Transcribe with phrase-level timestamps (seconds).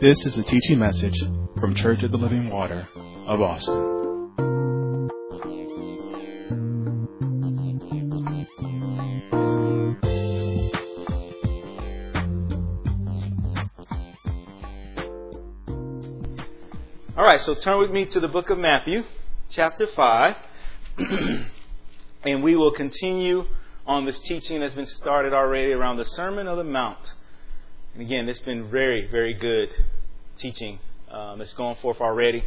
[0.00, 1.18] This is a teaching message
[1.58, 2.86] from Church of the Living Water
[3.26, 3.74] of Austin.
[17.16, 19.02] All right, so turn with me to the book of Matthew,
[19.50, 20.36] chapter 5,
[22.22, 23.46] and we will continue
[23.84, 27.14] on this teaching that's been started already around the Sermon of the Mount.
[27.98, 29.70] And again, it's been very, very good
[30.36, 30.78] teaching
[31.10, 32.44] um, that's going forth already.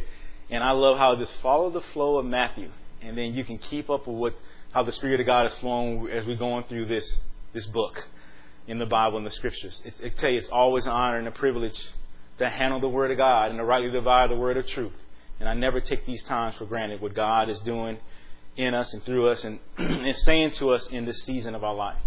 [0.48, 2.70] And I love how just follow the flow of Matthew,
[3.02, 4.34] and then you can keep up with what,
[4.70, 7.18] how the Spirit of God is flowing as we're going through this
[7.52, 8.08] this book
[8.66, 9.82] in the Bible and the Scriptures.
[9.84, 11.78] It's, I tell you, it's always an honor and a privilege
[12.38, 14.96] to handle the Word of God and to rightly divide the Word of truth.
[15.38, 17.98] And I never take these times for granted what God is doing
[18.56, 21.74] in us and through us and, and saying to us in this season of our
[21.74, 22.00] life.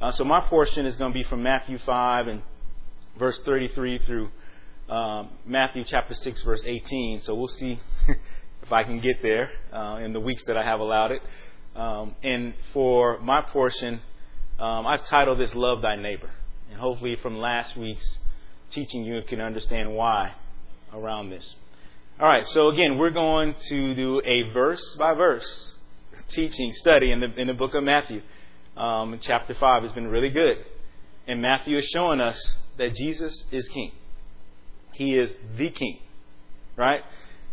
[0.00, 2.42] Uh, so my portion is going to be from Matthew 5 and
[3.18, 4.30] verse 33 through
[4.88, 7.22] um, Matthew chapter 6, verse 18.
[7.22, 7.78] So we'll see
[8.62, 11.22] if I can get there uh, in the weeks that I have allowed it.
[11.76, 14.00] Um, and for my portion,
[14.58, 16.30] um, I've titled this Love Thy Neighbor.
[16.70, 18.18] And hopefully from last week's
[18.70, 20.32] teaching, you can understand why
[20.92, 21.54] around this.
[22.18, 25.74] All right, so again, we're going to do a verse by verse
[26.28, 28.22] teaching study in the, in the book of Matthew.
[28.76, 30.64] Um, chapter 5 has been really good.
[31.26, 32.38] And Matthew is showing us
[32.78, 33.92] that Jesus is king.
[34.92, 35.98] He is the king,
[36.76, 37.02] right?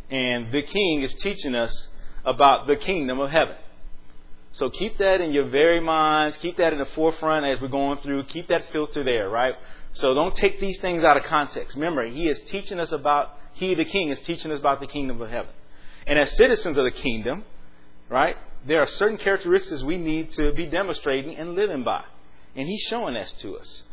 [0.09, 1.89] And the king is teaching us
[2.25, 3.55] about the kingdom of heaven.
[4.53, 6.37] So keep that in your very minds.
[6.37, 8.23] Keep that in the forefront as we're going through.
[8.23, 9.53] Keep that filter there, right?
[9.93, 11.75] So don't take these things out of context.
[11.75, 15.21] Remember, he is teaching us about, he, the king, is teaching us about the kingdom
[15.21, 15.51] of heaven.
[16.05, 17.43] And as citizens of the kingdom,
[18.09, 22.03] right, there are certain characteristics we need to be demonstrating and living by.
[22.55, 23.83] And he's showing that to us.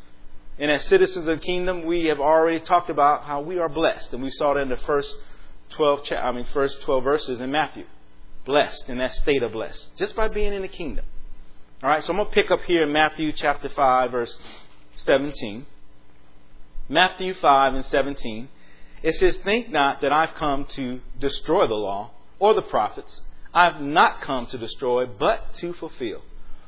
[0.58, 4.12] And as citizens of the kingdom, we have already talked about how we are blessed.
[4.12, 5.14] And we saw that in the first
[5.70, 7.84] 12, I mean, first 12 verses in Matthew.
[8.44, 11.04] Blessed, in that state of blessed, just by being in the kingdom.
[11.82, 14.38] All right, so I'm going to pick up here in Matthew chapter 5, verse
[14.96, 15.66] 17.
[16.88, 18.48] Matthew 5 and 17.
[19.02, 23.22] It says, Think not that I've come to destroy the law or the prophets.
[23.52, 26.22] I have not come to destroy, but to fulfill.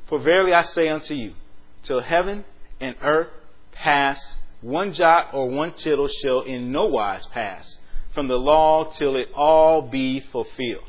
[0.08, 1.34] For verily I say unto you,
[1.82, 2.44] till heaven
[2.80, 3.28] and earth
[3.78, 7.78] pass, one jot or one tittle shall in no wise pass
[8.12, 10.88] from the law till it all be fulfilled.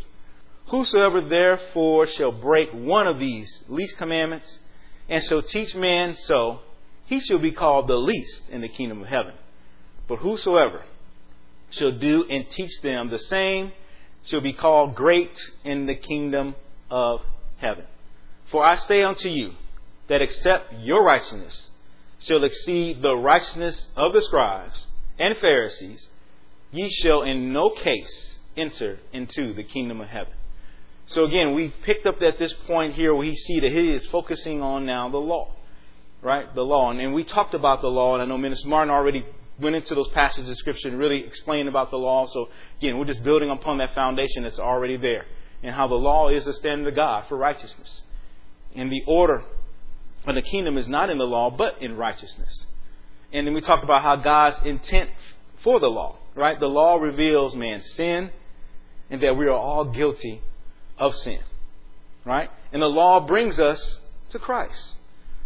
[0.67, 4.59] Whosoever therefore shall break one of these least commandments
[5.09, 6.61] and shall teach men so,
[7.05, 9.33] he shall be called the least in the kingdom of heaven.
[10.07, 10.83] But whosoever
[11.69, 13.71] shall do and teach them the same
[14.23, 16.55] shall be called great in the kingdom
[16.89, 17.21] of
[17.57, 17.85] heaven.
[18.51, 19.53] For I say unto you
[20.07, 21.69] that except your righteousness
[22.27, 24.87] shall exceed the righteousness of the scribes
[25.19, 26.07] and Pharisees,
[26.71, 30.33] ye shall in no case enter into the kingdom of heaven.
[31.07, 34.05] So again, we picked up at this point here where he see that he is
[34.07, 35.53] focusing on now the law,
[36.21, 36.53] right?
[36.53, 39.25] The law, and, and we talked about the law, and I know Minister Martin already
[39.59, 42.27] went into those passages of scripture and really explained about the law.
[42.27, 42.49] So
[42.79, 45.25] again, we're just building upon that foundation that's already there,
[45.63, 48.01] and how the law is the standard of God for righteousness,
[48.75, 49.43] and the order
[50.27, 52.65] of the kingdom is not in the law but in righteousness.
[53.31, 55.09] And then we talked about how God's intent
[55.63, 56.59] for the law, right?
[56.59, 58.31] The law reveals man's sin,
[59.09, 60.41] and that we are all guilty
[60.97, 61.39] of sin.
[62.25, 62.49] Right?
[62.73, 64.95] And the law brings us to Christ,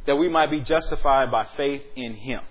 [0.08, 2.42] that we might be justified by faith in Him.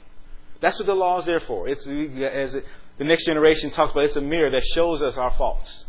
[0.60, 1.66] That's what the law is there for.
[1.68, 2.52] It's as
[2.98, 4.04] the next generation talks about.
[4.04, 5.84] It's a mirror that shows us our faults,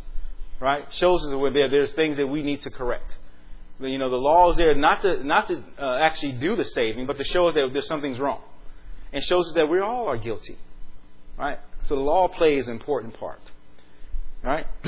[0.60, 0.92] right?
[0.94, 3.18] Shows us where there's things that we need to correct.
[3.82, 7.08] You know, the law is there not to not to uh, actually do the saving,
[7.08, 8.42] but to show us that there's something's wrong,
[9.12, 10.58] and shows us that we all are guilty,
[11.38, 11.60] right?
[11.88, 13.42] So the law plays an important part,
[14.44, 14.68] right?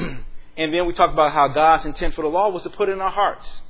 [0.55, 2.93] And then we talked about how God's intent for the law was to put it
[2.93, 3.61] in our hearts.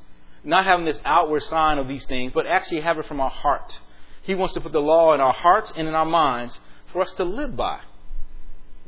[0.44, 3.80] Not having this outward sign of these things, but actually have it from our heart.
[4.24, 6.60] He wants to put the law in our hearts and in our minds
[6.92, 7.80] for us to live by.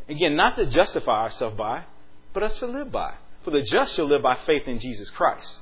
[0.10, 1.86] Again, not to justify ourselves by,
[2.34, 3.14] but us to live by.
[3.44, 5.60] For the just shall live by faith in Jesus Christ.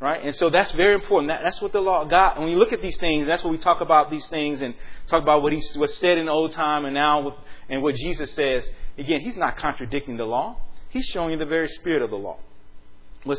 [0.00, 0.24] Right?
[0.24, 1.28] And so that's very important.
[1.28, 2.38] That, that's what the law got.
[2.38, 4.74] When you look at these things, that's what we talk about these things and
[5.08, 7.36] talk about what he was said in the old time and now
[7.68, 8.70] and what Jesus says.
[8.96, 10.56] Again, he's not contradicting the law.
[10.90, 12.38] He's showing you the very spirit of the law.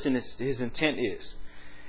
[0.06, 1.36] In his, his intent is.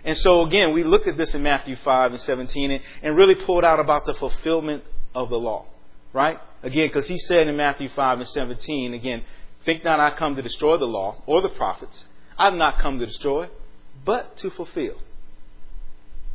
[0.04, 3.34] And so again, we looked at this in Matthew 5 and 17 and, and really
[3.34, 4.84] pulled out about the fulfillment
[5.14, 5.66] of the law.
[6.12, 6.38] Right?
[6.62, 9.22] Again, because he said in Matthew 5 and 17, again,
[9.64, 12.04] think not I come to destroy the law or the prophets.
[12.38, 13.48] I've not come to destroy,
[14.04, 14.96] but to fulfill.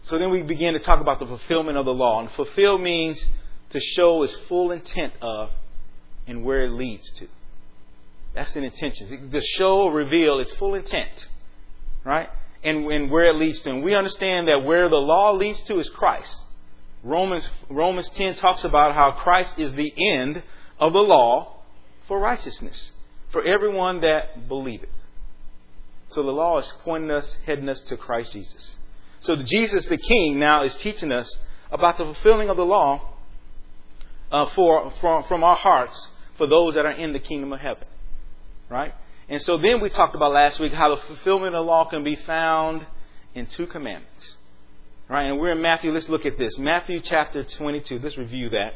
[0.04, 2.20] So then we begin to talk about the fulfillment of the law.
[2.20, 3.24] And fulfill means
[3.72, 5.50] to show its full intent of
[6.28, 7.28] and where it leads to.
[8.36, 9.30] That's an intention.
[9.32, 11.28] The show or reveal its full intent,
[12.04, 12.30] right?
[12.64, 13.70] And, and where it leads to.
[13.70, 16.44] And we understand that where the law leads to is Christ.
[17.04, 20.44] Romans, Romans 10 talks about how Christ is the end
[20.80, 21.62] of the law
[22.08, 22.92] for righteousness,
[23.32, 24.90] for everyone that believeth.
[26.16, 28.78] So the law is pointing us, heading us to Christ Jesus.
[29.20, 31.30] So Jesus the King now is teaching us
[31.70, 33.02] about the fulfilling of the law
[34.32, 36.08] uh, for, from, from our hearts
[36.38, 37.84] for those that are in the kingdom of heaven.
[38.70, 38.94] Right?
[39.28, 42.06] And so then we talked about last week how the fulfillment of the law can
[42.06, 42.86] be found
[43.34, 44.38] in two commandments.
[45.10, 45.24] Right?
[45.24, 45.92] And we're in Matthew.
[45.92, 46.58] Let's look at this.
[46.58, 48.00] Matthew chapter 22.
[48.00, 48.76] Let's review that.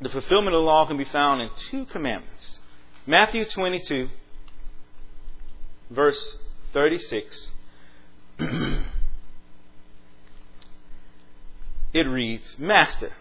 [0.00, 2.58] The fulfillment of the law can be found in two commandments.
[3.06, 4.08] Matthew 22,
[5.90, 6.36] verse
[6.72, 7.50] 36.
[11.92, 13.12] it reads, Master,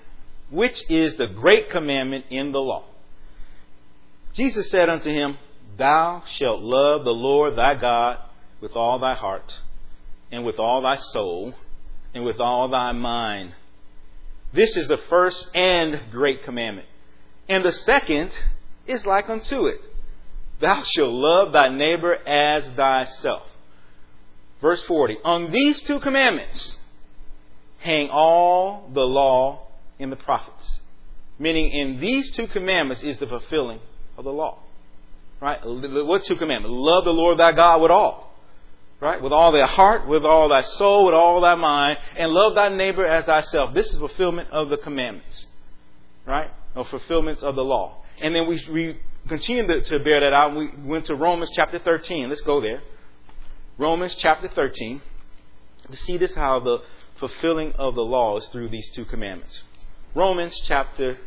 [0.50, 2.84] which is the great commandment in the law?
[4.34, 5.38] Jesus said unto him,
[5.78, 8.18] Thou shalt love the Lord thy God
[8.62, 9.60] with all thy heart,
[10.32, 11.54] and with all thy soul,
[12.14, 13.54] and with all thy mind.
[14.54, 16.88] This is the first and great commandment.
[17.48, 18.32] And the second
[18.88, 19.82] is like unto it
[20.60, 23.44] Thou shalt love thy neighbor as thyself.
[24.62, 26.78] Verse 40 On these two commandments
[27.80, 29.68] hang all the law
[30.00, 30.82] and the prophets.
[31.38, 33.80] Meaning, in these two commandments is the fulfilling
[34.18, 34.60] of the law.
[35.42, 35.60] Right?
[35.64, 36.74] What two commandments?
[36.74, 38.34] Love the Lord thy God with all.
[39.02, 39.22] Right?
[39.22, 42.70] With all thy heart, with all thy soul, with all thy mind, and love thy
[42.70, 43.74] neighbor as thyself.
[43.74, 45.46] This is fulfillment of the commandments.
[46.26, 46.50] Right?
[46.76, 47.98] Or fulfillments of the law.
[48.22, 48.98] And then we, we
[49.28, 50.56] continue to, to bear that out.
[50.56, 52.30] We went to Romans chapter 13.
[52.30, 52.82] Let's go there.
[53.78, 55.02] Romans chapter 13.
[55.92, 56.80] To see this, how the
[57.18, 59.62] fulfilling of the law is through these two commandments.
[60.14, 61.18] Romans chapter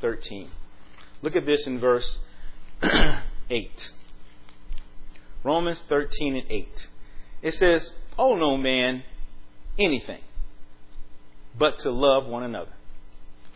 [0.00, 0.50] 13.
[1.22, 2.18] Look at this in verse
[3.50, 3.90] 8.
[5.44, 6.86] Romans 13 and 8.
[7.42, 9.04] It says, "Oh no man
[9.78, 10.20] anything
[11.58, 12.72] but to love one another.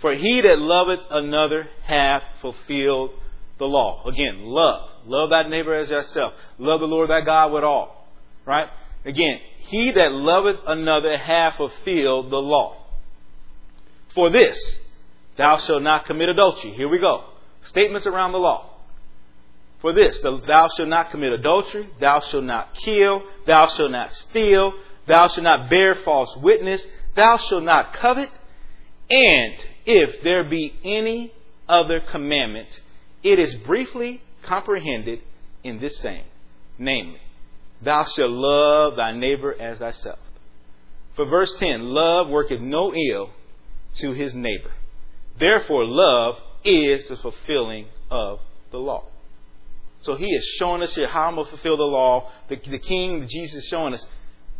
[0.00, 3.10] For he that loveth another hath fulfilled
[3.62, 4.04] the law.
[4.06, 4.90] Again, love.
[5.06, 6.34] Love thy neighbor as thyself.
[6.58, 8.06] Love the Lord thy God with all.
[8.44, 8.68] Right?
[9.04, 12.76] Again, he that loveth another hath fulfilled the law.
[14.14, 14.78] For this,
[15.36, 16.72] thou shalt not commit adultery.
[16.72, 17.24] Here we go.
[17.62, 18.68] Statements around the law.
[19.80, 24.72] For this, thou shalt not commit adultery, thou shalt not kill, thou shalt not steal,
[25.06, 26.86] thou shalt not bear false witness,
[27.16, 28.30] thou shalt not covet,
[29.10, 29.54] and
[29.84, 31.32] if there be any
[31.68, 32.80] other commandment,
[33.22, 35.20] it is briefly comprehended
[35.62, 36.24] in this saying,
[36.78, 37.20] namely,
[37.82, 40.18] Thou shalt love thy neighbor as thyself.
[41.14, 43.30] For verse 10, love worketh no ill
[43.96, 44.70] to his neighbor.
[45.38, 48.38] Therefore, love is the fulfilling of
[48.70, 49.04] the law.
[50.00, 52.30] So he is showing us here how I'm going to fulfill the law.
[52.48, 54.04] The, the King, Jesus, is showing us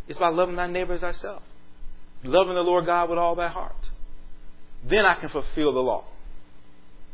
[0.07, 1.43] it's by loving thy neighbor as thyself.
[2.23, 3.89] Loving the Lord God with all thy heart.
[4.85, 6.05] Then I can fulfill the law.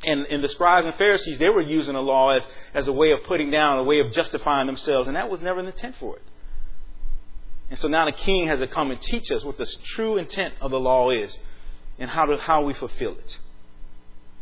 [0.04, 2.44] And, and the scribes and Pharisees, they were using the law as,
[2.74, 5.62] as a way of putting down, a way of justifying themselves, and that was never
[5.62, 6.21] the intent for it.
[7.69, 10.54] And so now the king has to come and teach us what the true intent
[10.62, 11.38] of the law is
[12.00, 13.38] and how, to, how we fulfill it.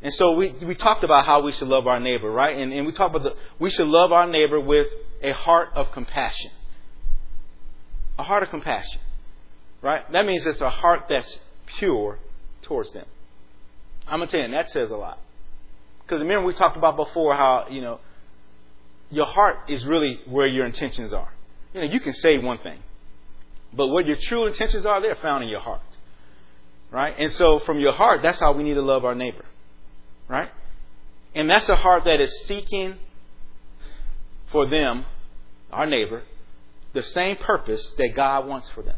[0.02, 2.56] And so we, we talked about how we should love our neighbor, right?
[2.56, 4.88] And, and we talked about the, we should love our neighbor with
[5.24, 6.52] a heart of compassion.
[8.20, 9.02] A heart of compassion,
[9.82, 10.10] right?
[10.12, 11.38] That means it's a heart that's
[11.80, 12.20] pure
[12.62, 13.06] towards them.
[14.08, 15.20] I'm going to tell you, that says a lot.
[16.08, 18.00] Because remember, we talked about before how, you know,
[19.12, 21.34] your heart is really where your intentions are.
[21.74, 22.80] You know, you can say one thing,
[23.74, 25.82] but what your true intentions are, they're found in your heart.
[26.92, 27.14] Right?
[27.20, 29.44] And so from your heart, that's how we need to love our neighbor.
[30.30, 30.50] Right?
[31.36, 32.96] And that's a heart that is seeking
[34.50, 35.06] for them,
[35.72, 36.24] our neighbor,
[36.94, 38.96] the same purpose that God wants for them.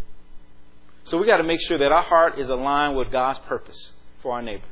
[1.05, 4.33] So we got to make sure that our heart is aligned with God's purpose for
[4.33, 4.67] our neighbor.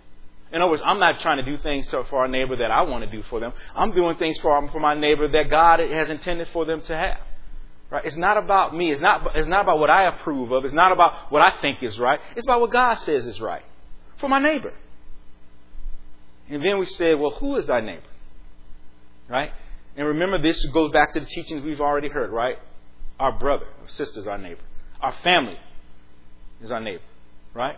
[0.52, 3.04] In other words, I'm not trying to do things for our neighbor that I want
[3.04, 3.52] to do for them.
[3.76, 7.20] I'm doing things for, for my neighbor that God has intended for them to have.
[7.90, 8.06] Right?
[8.06, 8.92] It's not about me.
[8.92, 10.66] It's not, it's not about what I approve of.
[10.66, 12.20] It's not about what I think is right.
[12.36, 13.64] It's about what God says is right
[14.18, 14.74] for my neighbor.
[16.50, 18.02] And then we said, well, who is thy neighbor?
[19.30, 19.52] Right?
[19.96, 22.58] And remember, this goes back to the teachings we've already heard, right?
[23.20, 24.62] Our brother or sister is our neighbor.
[25.02, 25.58] Our family
[26.62, 27.04] is our neighbor,
[27.54, 27.78] right?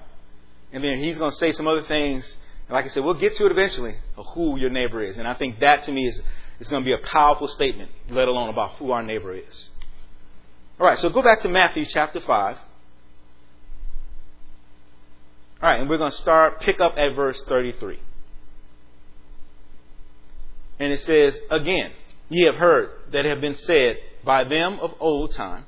[0.71, 2.38] And then he's going to say some other things
[2.69, 5.17] and like I said, we'll get to it eventually of who your neighbor is.
[5.17, 6.21] And I think that to me is,
[6.59, 9.69] is going to be a powerful statement, let alone about who our neighbor is.
[10.79, 12.57] All right, so go back to Matthew chapter 5.
[15.61, 17.99] All right, and we're going to start, pick up at verse 33.
[20.79, 21.91] And it says, again,
[22.29, 25.65] ye have heard that it have been said by them of old time,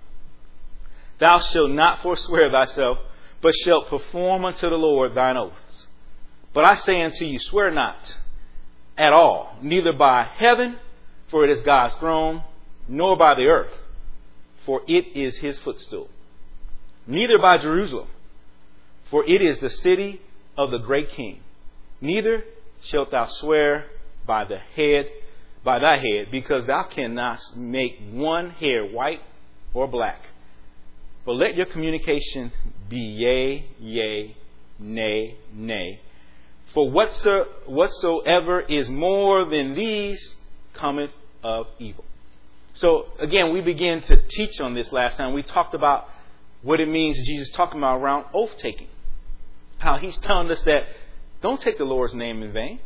[1.20, 3.00] Thou shalt not forswear thyself,
[3.42, 5.58] but shalt perform unto the Lord thine oaths.
[6.54, 8.18] But I say unto you, swear not
[8.98, 10.78] at all, neither by heaven,
[11.30, 12.44] for it is God's throne,
[12.88, 13.72] nor by the earth,
[14.66, 16.10] for it is his footstool,
[17.08, 18.08] neither by Jerusalem,
[19.10, 20.22] for it is the city
[20.58, 21.40] of the great king.
[22.02, 22.44] Neither
[22.84, 23.86] shalt thou swear
[24.26, 25.10] by the head,
[25.64, 29.22] by thy head, because thou cannot make one hair white
[29.74, 30.20] or black.
[31.26, 32.52] But let your communication
[32.90, 34.36] be yea, yea,
[34.80, 36.02] nay, nay.
[36.74, 40.36] For whatso, whatsoever is more than these
[40.74, 41.12] cometh
[41.44, 42.06] of evil.
[42.74, 45.34] So again, we began to teach on this last time.
[45.34, 46.08] We talked about
[46.62, 48.88] what it means Jesus talking about around oath taking.
[49.80, 50.84] How he's telling us that
[51.42, 52.80] don't take the Lord's name in vain.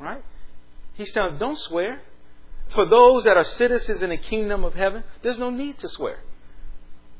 [0.00, 0.22] Right?
[0.94, 2.00] He's telling don't swear.
[2.74, 6.18] For those that are citizens in the kingdom of heaven, there's no need to swear.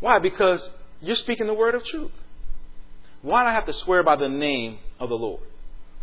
[0.00, 0.18] Why?
[0.18, 0.68] Because
[1.00, 2.12] you're speaking the word of truth.
[3.22, 5.42] Why do I have to swear by the name of the Lord?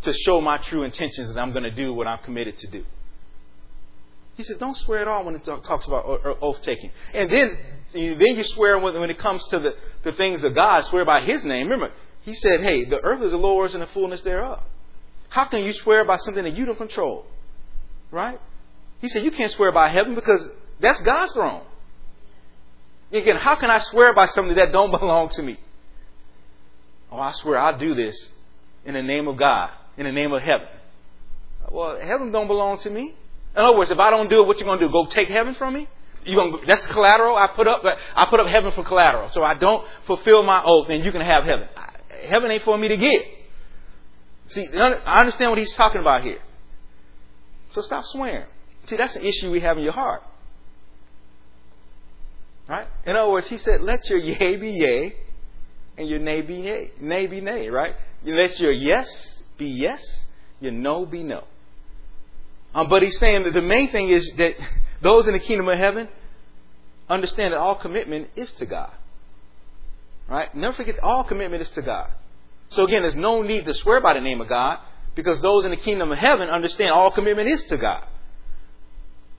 [0.02, 2.84] To show my true intentions that I'm going to do what I'm committed to do.
[4.36, 6.04] He said, don't swear at all when it talks about
[6.40, 6.92] oath taking.
[7.12, 7.58] And then,
[7.92, 9.70] then you swear when it comes to the,
[10.04, 11.64] the things of God, swear by His name.
[11.64, 14.60] Remember, He said, hey, the earth is the Lord's and the fullness thereof.
[15.28, 17.26] How can you swear by something that you don't control?
[18.12, 18.40] Right?
[19.00, 21.62] He said, you can't swear by heaven because that's God's throne.
[23.10, 25.58] Again, how can I swear by something that don't belong to me?
[27.10, 28.30] Oh, I swear I'll do this
[28.84, 30.68] in the name of God, in the name of heaven.
[31.70, 33.14] Well, heaven don't belong to me.
[33.54, 34.90] In other words, if I don't do it, what you gonna do?
[34.90, 35.88] Go take heaven from me?
[36.24, 37.36] You gonna, that's collateral.
[37.36, 37.82] I put up
[38.14, 39.28] I put up heaven for collateral.
[39.30, 41.68] So I don't fulfill my oath, and you can have heaven.
[42.24, 43.26] Heaven ain't for me to get.
[44.46, 46.38] See, I understand what he's talking about here.
[47.70, 48.46] So stop swearing.
[48.86, 50.22] See, that's an issue we have in your heart.
[52.66, 52.86] Right?
[53.06, 55.14] In other words, he said, let your yea be yea
[55.96, 56.90] and your nay be nay.
[57.00, 57.94] Nay be nay, right?
[58.24, 60.24] Let your yes be yes,
[60.60, 61.44] your no be no.
[62.74, 64.54] Um, but he's saying that the main thing is that
[65.02, 66.08] those in the kingdom of heaven
[67.08, 68.92] understand that all commitment is to God.
[70.28, 70.54] Right?
[70.54, 72.10] Never forget, all commitment is to God.
[72.70, 74.78] So again, there's no need to swear by the name of God
[75.14, 78.04] because those in the kingdom of heaven understand all commitment is to God.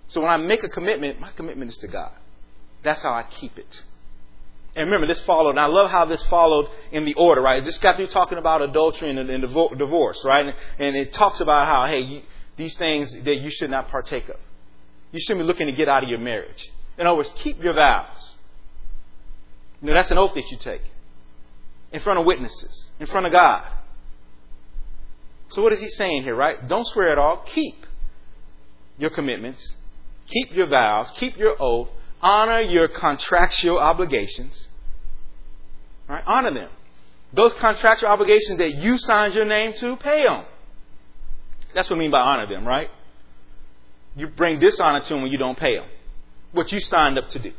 [0.07, 2.11] So when I make a commitment, my commitment is to God.
[2.83, 3.83] That's how I keep it.
[4.79, 7.62] And remember, this followed, and I love how this followed in the order, right?
[7.62, 9.41] It just got through talking about adultery and, and
[9.77, 10.45] divorce, right?
[10.45, 12.21] And, and, it talks about how, hey, you,
[12.55, 14.38] these things that you should not partake of.
[15.12, 16.71] You shouldn't be looking to get out of your marriage.
[16.98, 18.36] In other words, keep your vows.
[19.81, 20.81] You know, that's an oath that you take
[21.91, 23.65] in front of witnesses, in front of God.
[25.50, 26.65] So what is he saying here, right?
[26.69, 27.43] Don't swear at all.
[27.48, 27.86] Keep
[28.98, 29.75] your commitments.
[30.27, 31.12] Keep your vows.
[31.17, 31.89] Keep your oath
[32.21, 34.67] honor your contractual obligations.
[36.09, 36.23] Right?
[36.25, 36.69] Honor them.
[37.31, 40.43] Those contractual obligations that you signed your name to, pay them.
[41.75, 42.89] That's what I mean by honor them, right?
[44.15, 45.87] You bring dishonor to them when you don't pay them.
[46.51, 47.51] What you signed up to do.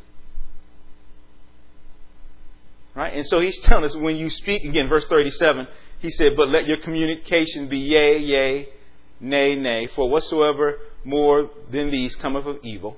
[2.97, 3.14] Right?
[3.14, 5.69] And so he's telling us when you speak, again, verse 37,
[6.00, 8.69] he said, But let your communication be yea, yea,
[9.21, 12.97] nay, nay, for whatsoever more than these cometh of evil.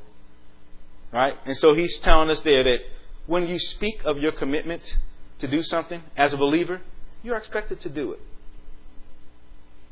[1.12, 1.34] Right?
[1.44, 2.78] And so he's telling us there that
[3.26, 4.96] when you speak of your commitment
[5.42, 6.80] to do something as a believer,
[7.24, 8.20] you're expected to do it.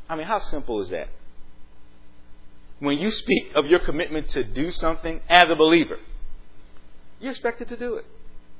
[0.09, 1.09] I mean, how simple is that?
[2.79, 5.99] When you speak of your commitment to do something as a believer,
[7.21, 8.05] you're expected to do it.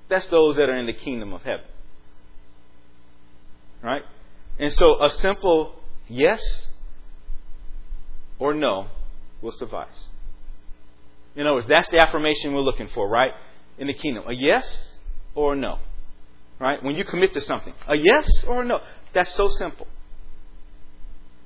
[0.09, 1.65] That's those that are in the kingdom of heaven.
[3.83, 4.03] Right?
[4.59, 5.77] And so a simple
[6.09, 6.43] yes
[8.41, 8.89] or no
[9.41, 10.09] will suffice.
[11.37, 13.33] In other words, that's the affirmation we're looking for, right?
[13.79, 14.25] In the kingdom.
[14.27, 14.97] A yes
[15.37, 15.79] or a no.
[16.61, 16.83] Right?
[16.83, 17.73] When you commit to something.
[17.89, 18.81] A yes or a no.
[19.13, 19.89] That's so simple.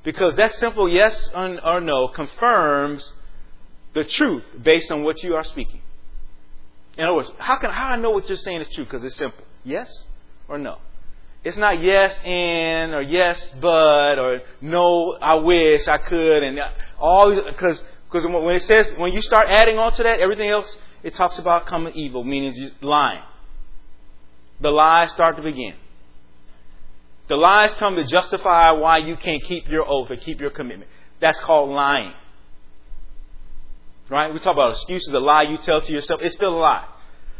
[0.02, 3.12] Because that simple yes or no confirms
[3.94, 5.80] the truth based on what you are speaking.
[6.98, 8.84] In other words, how can how I know what you're saying is true?
[8.84, 9.44] Because it's simple.
[9.64, 9.88] Yes
[10.48, 10.78] or no.
[11.42, 16.58] It's not yes and or yes but or no I wish I could and
[16.98, 17.82] all because
[18.14, 21.38] because when it says, when you start adding on to that, everything else, it talks
[21.38, 23.22] about coming evil, meaning lying.
[24.64, 25.74] The lies start to begin.
[27.28, 30.90] The lies come to justify why you can't keep your oath or keep your commitment.
[31.20, 32.14] That's called lying.
[34.08, 34.32] Right?
[34.32, 36.22] We talk about excuses, a lie you tell to yourself.
[36.22, 36.86] It's still a lie.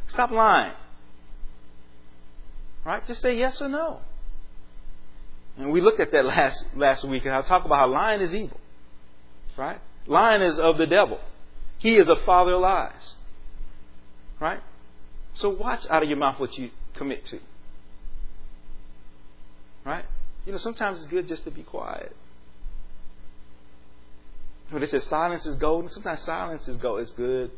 [0.08, 0.74] Stop lying.
[2.84, 3.06] Right?
[3.06, 4.00] Just say yes or no.
[5.56, 8.34] And we looked at that last last week, and I talked about how lying is
[8.34, 8.60] evil.
[9.56, 9.80] Right?
[10.06, 11.20] Lying is of the devil.
[11.78, 13.14] He is a father of lies.
[14.38, 14.60] Right?
[15.32, 17.38] So watch out of your mouth what you commit to.
[19.84, 20.04] Right?
[20.46, 22.14] You know, sometimes it's good just to be quiet.
[24.70, 27.50] When they say silence is golden, sometimes silence is go is good.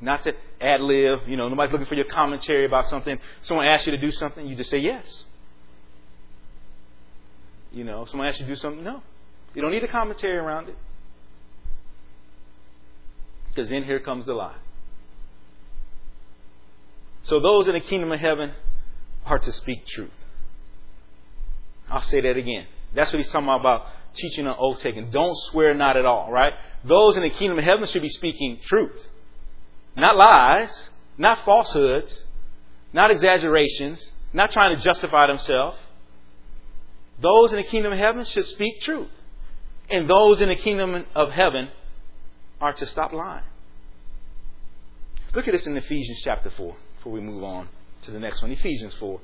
[0.00, 3.18] Not to ad lib, you know, nobody's looking for your commentary about something.
[3.42, 5.24] Someone asks you to do something, you just say yes.
[7.70, 9.02] You know, someone asks you to do something, no.
[9.54, 10.76] You don't need a commentary around it.
[13.48, 14.56] Because then here comes the lie.
[17.22, 18.52] So those in the kingdom of heaven
[19.24, 20.10] are to speak truth.
[21.88, 22.66] I'll say that again.
[22.94, 25.10] That's what he's talking about teaching on oath taking.
[25.10, 26.52] Don't swear not at all, right?
[26.84, 28.96] Those in the kingdom of heaven should be speaking truth.
[29.96, 32.24] Not lies, not falsehoods,
[32.92, 35.78] not exaggerations, not trying to justify themselves.
[37.20, 39.10] Those in the kingdom of heaven should speak truth.
[39.88, 41.68] And those in the kingdom of heaven
[42.60, 43.44] are to stop lying.
[45.34, 47.68] Look at this in Ephesians chapter 4 before we move on
[48.02, 48.52] to the next one.
[48.52, 49.20] Ephesians 4.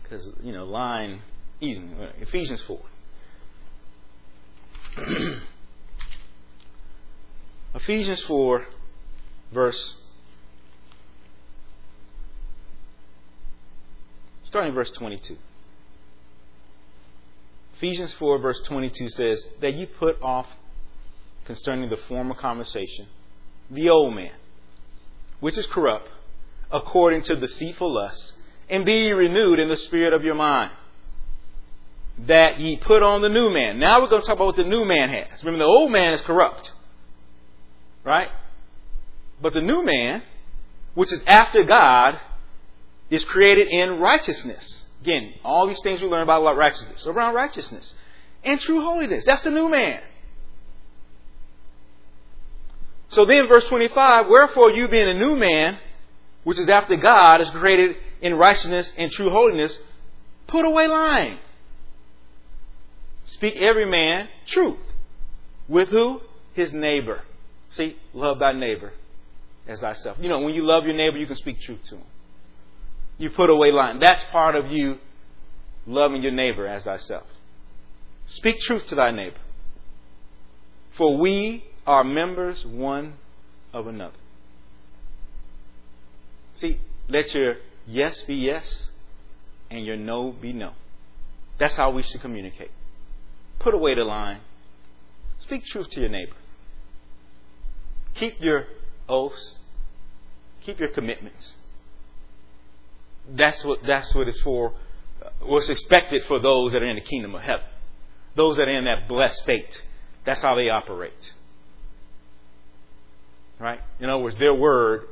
[0.00, 1.22] Because, you know, lying,
[1.60, 1.92] eating.
[2.00, 2.80] Uh, Ephesians 4.
[7.74, 8.64] Ephesians 4,
[9.52, 9.96] verse.
[14.44, 15.36] Starting verse 22.
[17.76, 20.46] Ephesians 4, verse 22 says, That you put off
[21.44, 23.08] concerning the former conversation
[23.70, 24.32] the old man,
[25.40, 26.08] which is corrupt,
[26.70, 28.32] according to deceitful lusts,
[28.68, 30.70] and be renewed in the spirit of your mind
[32.26, 33.78] that ye put on the new man.
[33.78, 35.42] Now we're going to talk about what the new man has.
[35.44, 36.72] Remember, the old man is corrupt.
[38.04, 38.28] Right?
[39.40, 40.22] But the new man,
[40.94, 42.18] which is after God,
[43.10, 44.84] is created in righteousness.
[45.02, 47.94] Again, all these things we learn about righteousness, around righteousness
[48.44, 49.24] and true holiness.
[49.24, 50.00] That's the new man.
[53.08, 55.78] So then, verse 25, wherefore you being a new man,
[56.44, 59.78] which is after God, is created in righteousness and true holiness,
[60.46, 61.38] put away lying.
[63.24, 64.78] Speak every man truth.
[65.68, 66.20] With who?
[66.54, 67.22] His neighbor.
[67.70, 68.92] See, love thy neighbor
[69.66, 70.16] as thyself.
[70.20, 72.04] You know, when you love your neighbor, you can speak truth to him.
[73.18, 74.00] You put away lying.
[74.00, 74.98] That's part of you
[75.86, 77.26] loving your neighbor as thyself.
[78.26, 79.36] Speak truth to thy neighbor.
[80.96, 83.14] For we are members one
[83.72, 84.18] of another.
[86.56, 88.90] See, let your yes be yes
[89.70, 90.72] and your no be no.
[91.58, 92.70] That's how we should communicate.
[93.58, 94.40] Put away the line.
[95.38, 96.36] Speak truth to your neighbor.
[98.16, 98.66] Keep your
[99.08, 99.58] oaths.
[100.60, 101.56] Keep your commitments.
[103.30, 104.74] That's what that's what it's for.
[105.40, 107.66] What's expected for those that are in the kingdom of heaven.
[108.34, 109.82] Those that are in that blessed state.
[110.26, 111.32] That's how they operate.
[113.58, 113.80] Right?
[114.00, 115.08] In other words, their word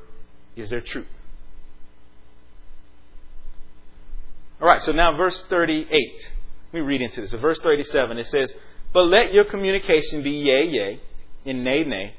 [0.54, 1.06] is their truth.
[4.60, 6.30] All right, so now verse 38.
[6.72, 7.32] Let me read into this.
[7.32, 8.54] So verse 37, it says,
[8.92, 11.00] But let your communication be yea, yea,
[11.44, 12.14] and nay, nay.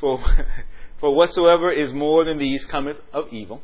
[0.00, 0.18] For,
[1.00, 3.60] for whatsoever is more than these cometh of evil.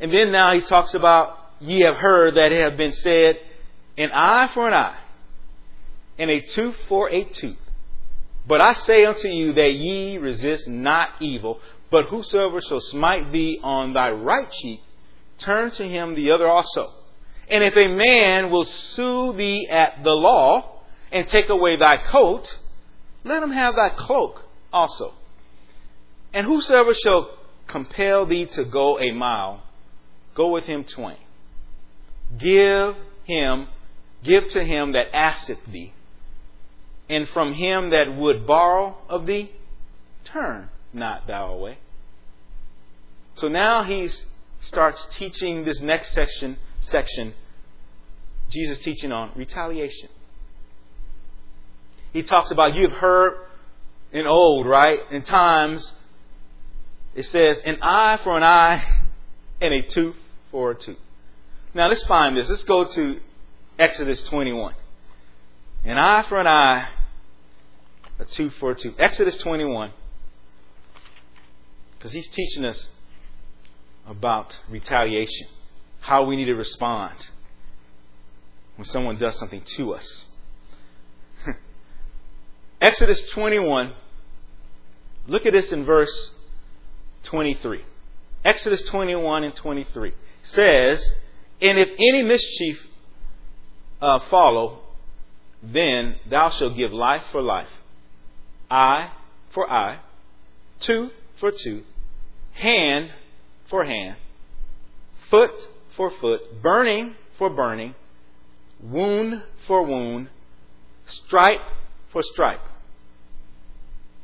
[0.00, 3.38] And then now he talks about, Ye have heard that it have been said,
[3.96, 4.98] An eye for an eye,
[6.18, 7.56] and a tooth for a tooth.
[8.46, 13.60] But I say unto you that ye resist not evil, but whosoever shall smite thee
[13.62, 14.80] on thy right cheek,
[15.38, 16.92] turn to him the other also.
[17.48, 20.80] And if a man will sue thee at the law
[21.12, 22.56] and take away thy coat,
[23.24, 25.14] let him have thy cloak also.
[26.32, 27.30] And whosoever shall
[27.66, 29.62] compel thee to go a mile,
[30.34, 31.18] go with him twain.
[32.38, 33.68] Give him,
[34.24, 35.92] give to him that asketh thee,
[37.08, 39.52] and from him that would borrow of thee,
[40.24, 41.78] turn not thou away.
[43.34, 44.10] So now he
[44.60, 47.34] starts teaching this next section section
[48.50, 50.10] Jesus teaching on retaliation.
[52.12, 53.46] He talks about you've heard
[54.12, 54.98] in old, right?
[55.10, 55.90] In times,
[57.14, 58.84] it says an eye for an eye
[59.60, 60.16] and a tooth
[60.50, 60.98] for a tooth.
[61.72, 62.50] Now let's find this.
[62.50, 63.20] Let's go to
[63.78, 64.74] Exodus 21.
[65.84, 66.88] An eye for an eye,
[68.18, 68.94] a tooth for a tooth.
[68.98, 69.92] Exodus 21.
[71.98, 72.88] Because he's teaching us
[74.06, 75.48] about retaliation,
[76.00, 77.14] how we need to respond
[78.76, 80.24] when someone does something to us.
[82.80, 83.92] Exodus 21,
[85.26, 86.30] look at this in verse
[87.24, 87.82] 23.
[88.44, 91.12] Exodus 21 and 23 says,
[91.60, 92.84] And if any mischief
[94.00, 94.81] uh, follow,
[95.62, 97.68] then thou shalt give life for life,
[98.70, 99.10] eye
[99.52, 100.00] for eye,
[100.80, 101.84] tooth for tooth,
[102.52, 103.10] hand
[103.68, 104.16] for hand,
[105.30, 105.52] foot
[105.96, 107.94] for foot, burning for burning,
[108.82, 110.28] wound for wound,
[111.06, 111.60] stripe
[112.10, 112.60] for stripe.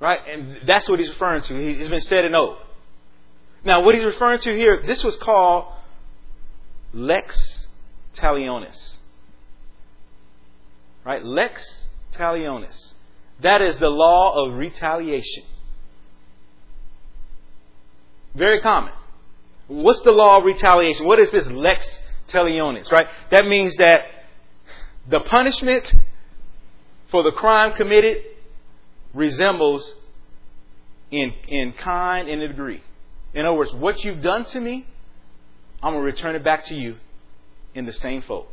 [0.00, 0.20] Right?
[0.28, 1.54] And that's what he's referring to.
[1.54, 2.58] He's been said in oath.
[3.64, 5.66] Now, what he's referring to here, this was called
[6.92, 7.66] lex
[8.14, 8.97] talionis.
[11.08, 11.24] Right?
[11.24, 12.92] Lex talionis.
[13.40, 15.42] That is the law of retaliation.
[18.34, 18.92] Very common.
[19.68, 21.06] What's the law of retaliation?
[21.06, 21.88] What is this lex
[22.28, 23.06] talionis, right?
[23.30, 24.02] That means that
[25.08, 25.90] the punishment
[27.10, 28.22] for the crime committed
[29.14, 29.94] resembles
[31.10, 32.82] in, in kind and in degree.
[33.32, 34.86] In other words, what you've done to me,
[35.82, 36.96] I'm going to return it back to you
[37.74, 38.48] in the same fold,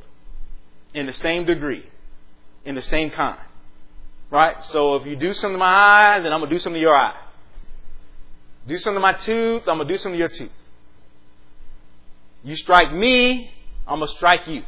[0.93, 1.83] in the same degree,
[2.65, 3.39] in the same kind.
[4.31, 4.63] Right?
[4.65, 6.81] So if you do something to my eye, then I'm going to do something to
[6.81, 7.15] your eye.
[8.67, 10.51] Do something to my tooth, I'm going to do something to your tooth.
[12.43, 13.51] You strike me,
[13.87, 14.63] I'm going to strike you.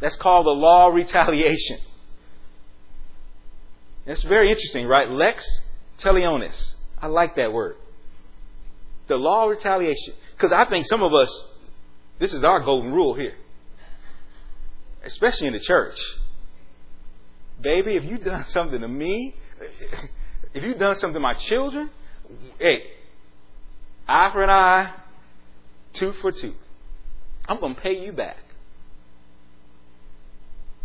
[0.00, 1.78] That's called the law of retaliation.
[4.06, 5.10] That's very interesting, right?
[5.10, 5.46] Lex
[5.98, 6.74] talionis.
[7.00, 7.76] I like that word.
[9.08, 10.14] The law of retaliation.
[10.32, 11.42] Because I think some of us,
[12.18, 13.34] this is our golden rule here.
[15.02, 15.98] Especially in the church.
[17.60, 19.34] Baby, if you've done something to me,
[20.54, 21.90] if you've done something to my children,
[22.58, 22.84] hey,
[24.06, 24.92] eye for an eye,
[25.94, 26.56] tooth for tooth.
[27.48, 28.36] I'm going to pay you back.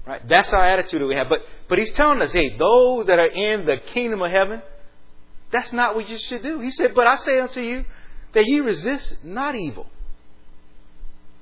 [0.06, 0.28] Right?
[0.28, 1.30] That's our attitude that we have.
[1.30, 4.62] But, but he's telling us, hey, those that are in the kingdom of heaven,
[5.52, 6.60] that's not what you should do.
[6.60, 7.86] He said, but I say unto you
[8.34, 9.88] that ye resist not evil.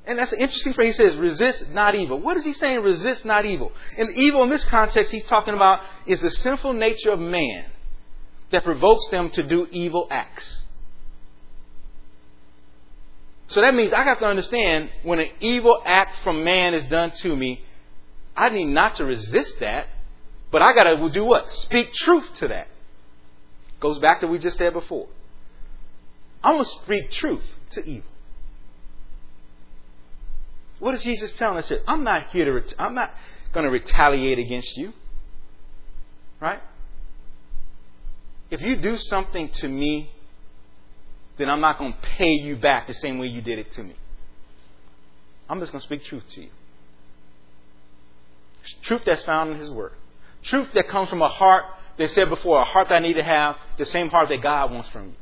[0.05, 0.97] And that's an interesting phrase.
[0.97, 2.19] He says, resist not evil.
[2.19, 3.71] What is he saying, resist not evil?
[3.97, 7.65] And evil in this context he's talking about is the sinful nature of man
[8.49, 10.63] that provokes them to do evil acts.
[13.47, 17.11] So that means I have to understand when an evil act from man is done
[17.17, 17.61] to me,
[18.35, 19.87] I need not to resist that,
[20.51, 21.51] but I got to do what?
[21.53, 22.67] Speak truth to that.
[23.79, 25.07] Goes back to what we just said before.
[26.43, 28.10] I'm to speak truth to evil.
[30.81, 31.71] What is Jesus telling us?
[31.87, 33.11] I'm not here to, ret- I'm not
[33.53, 34.93] going to retaliate against you.
[36.39, 36.59] Right?
[38.49, 40.11] If you do something to me,
[41.37, 43.83] then I'm not going to pay you back the same way you did it to
[43.83, 43.95] me.
[45.47, 46.49] I'm just going to speak truth to you.
[48.81, 49.93] Truth that's found in His Word.
[50.41, 51.63] Truth that comes from a heart,
[51.97, 54.71] they said before, a heart that I need to have, the same heart that God
[54.71, 55.13] wants from you.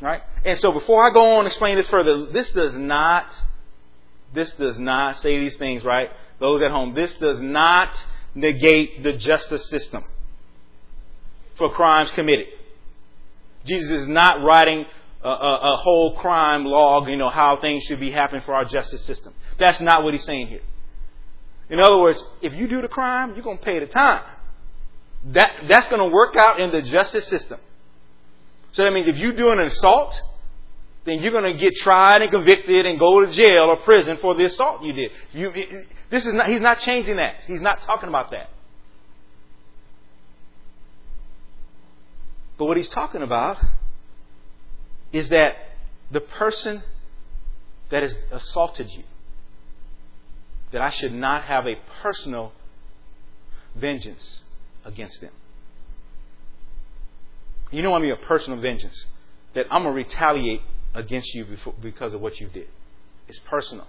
[0.00, 0.22] Right?
[0.44, 3.26] And so before I go on and explain this further, this does not,
[4.32, 6.10] this does not say these things, right?
[6.40, 7.90] Those at home, this does not
[8.34, 10.04] negate the justice system
[11.56, 12.48] for crimes committed.
[13.64, 14.84] Jesus is not writing
[15.22, 18.64] a, a, a, whole crime log, you know, how things should be happening for our
[18.64, 19.32] justice system.
[19.58, 20.60] That's not what he's saying here.
[21.70, 24.22] In other words, if you do the crime, you're going to pay the time.
[25.28, 27.58] That, that's going to work out in the justice system.
[28.74, 30.20] So that means if you do an assault,
[31.04, 34.34] then you're going to get tried and convicted and go to jail or prison for
[34.34, 35.12] the assault you did.
[35.32, 37.44] You, this is not, he's not changing that.
[37.46, 38.50] He's not talking about that.
[42.58, 43.58] But what he's talking about
[45.12, 45.52] is that
[46.10, 46.82] the person
[47.90, 49.04] that has assaulted you,
[50.72, 52.50] that I should not have a personal
[53.76, 54.42] vengeance
[54.84, 55.30] against them.
[57.74, 59.06] You know I mean a personal vengeance.
[59.54, 60.62] That I'm going to retaliate
[60.94, 61.46] against you
[61.80, 62.68] because of what you did.
[63.28, 63.86] It's personal.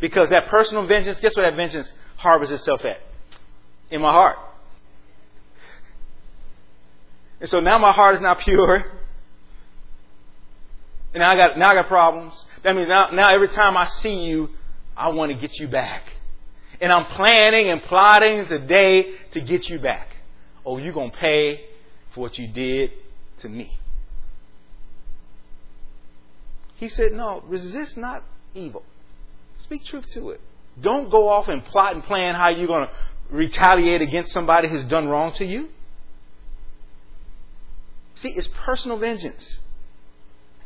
[0.00, 3.00] Because that personal vengeance, guess what that vengeance harbors itself at?
[3.90, 4.36] In my heart.
[7.40, 8.76] And so now my heart is not pure.
[11.14, 12.42] And now I got now I got problems.
[12.62, 14.48] That means now, now every time I see you,
[14.96, 16.04] I want to get you back.
[16.80, 20.08] And I'm planning and plotting today to get you back.
[20.64, 21.66] Oh, you're gonna pay
[22.14, 22.90] for what you did
[23.38, 23.78] to me.
[26.76, 28.82] He said, No, resist not evil.
[29.58, 30.40] Speak truth to it.
[30.80, 32.92] Don't go off and plot and plan how you're going to
[33.30, 35.68] retaliate against somebody who's done wrong to you.
[38.16, 39.58] See, it's personal vengeance.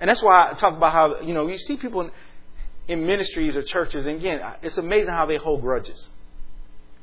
[0.00, 2.10] And that's why I talk about how, you know, you see people in,
[2.88, 6.08] in ministries or churches, and again, it's amazing how they hold grudges.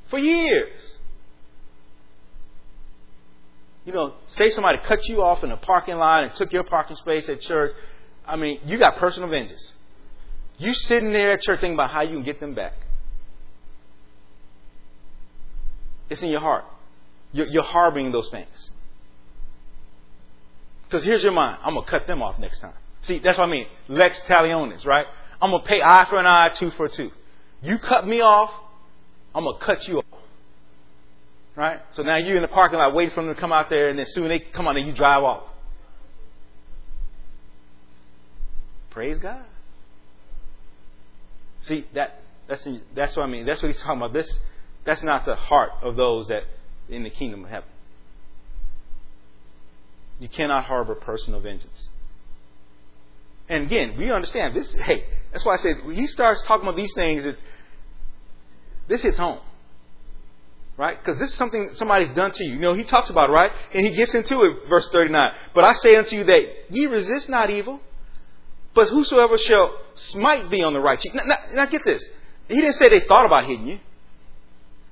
[0.10, 0.98] For years.
[3.86, 6.96] You know, say somebody cut you off in a parking lot and took your parking
[6.96, 7.72] space at church.
[8.26, 9.74] I mean, you got personal vengeance.
[10.58, 12.74] You sitting there at church thinking about how you can get them back.
[16.10, 16.66] It's in your heart.
[17.32, 18.70] You're, you're harboring those things.
[20.86, 21.58] Because here's your mind.
[21.64, 22.76] I'm going to cut them off next time.
[23.02, 23.66] See, that's what I mean.
[23.90, 25.08] Lex talionis, right?
[25.42, 27.12] I'm going to pay eye for an eye, two for a two.
[27.62, 28.52] You cut me off,
[29.34, 30.13] I'm going to cut you off.
[31.56, 31.80] Right?
[31.92, 34.00] So now you're in the parking lot waiting for them to come out there, and
[34.00, 35.44] then soon they come out and you drive off.
[38.90, 39.46] Praise God.
[41.62, 43.46] See, that, that's, that's what I mean.
[43.46, 44.14] That's what he's talking about.
[44.14, 44.38] This,
[44.84, 46.44] that's not the heart of those that
[46.90, 47.70] in the kingdom of heaven.
[50.20, 51.90] You cannot harbor personal vengeance.
[53.50, 54.74] And again, we understand this.
[54.74, 57.26] Hey, that's why I said he starts talking about these things.
[57.26, 57.38] It,
[58.88, 59.40] this hits home,
[60.78, 60.98] right?
[60.98, 62.54] Because this is something somebody's done to you.
[62.54, 65.32] You know, he talks about it, right, and he gets into it, verse thirty-nine.
[65.54, 67.80] But I say unto you that ye resist not evil,
[68.74, 71.14] but whosoever shall smite thee on the right cheek.
[71.14, 72.04] Now, now, now get this.
[72.48, 73.80] He didn't say they thought about hitting you,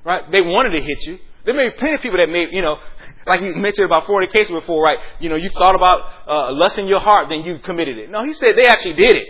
[0.06, 0.32] right?
[0.32, 1.20] They wanted to hit you.
[1.44, 2.80] There may be plenty of people that may, you know,
[3.26, 5.00] like you mentioned about 40 cases before, right?
[5.20, 8.10] You know, you thought about uh, lust in your heart, then you committed it.
[8.10, 9.28] No, he said they actually did it.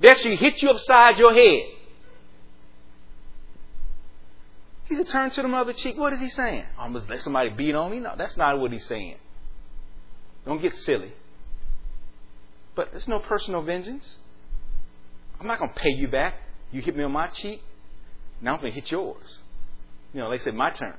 [0.00, 1.62] They actually hit you upside your head.
[4.88, 5.96] He said, turn to the other cheek.
[5.96, 6.64] What is he saying?
[6.78, 7.98] I'm just let somebody beat on me?
[7.98, 9.16] No, that's not what he's saying.
[10.44, 11.12] Don't get silly.
[12.76, 14.18] But there's no personal vengeance.
[15.40, 16.34] I'm not going to pay you back.
[16.70, 17.62] You hit me on my cheek.
[18.40, 19.38] Now I'm going to hit yours.
[20.12, 20.94] You know, like they said, my turn.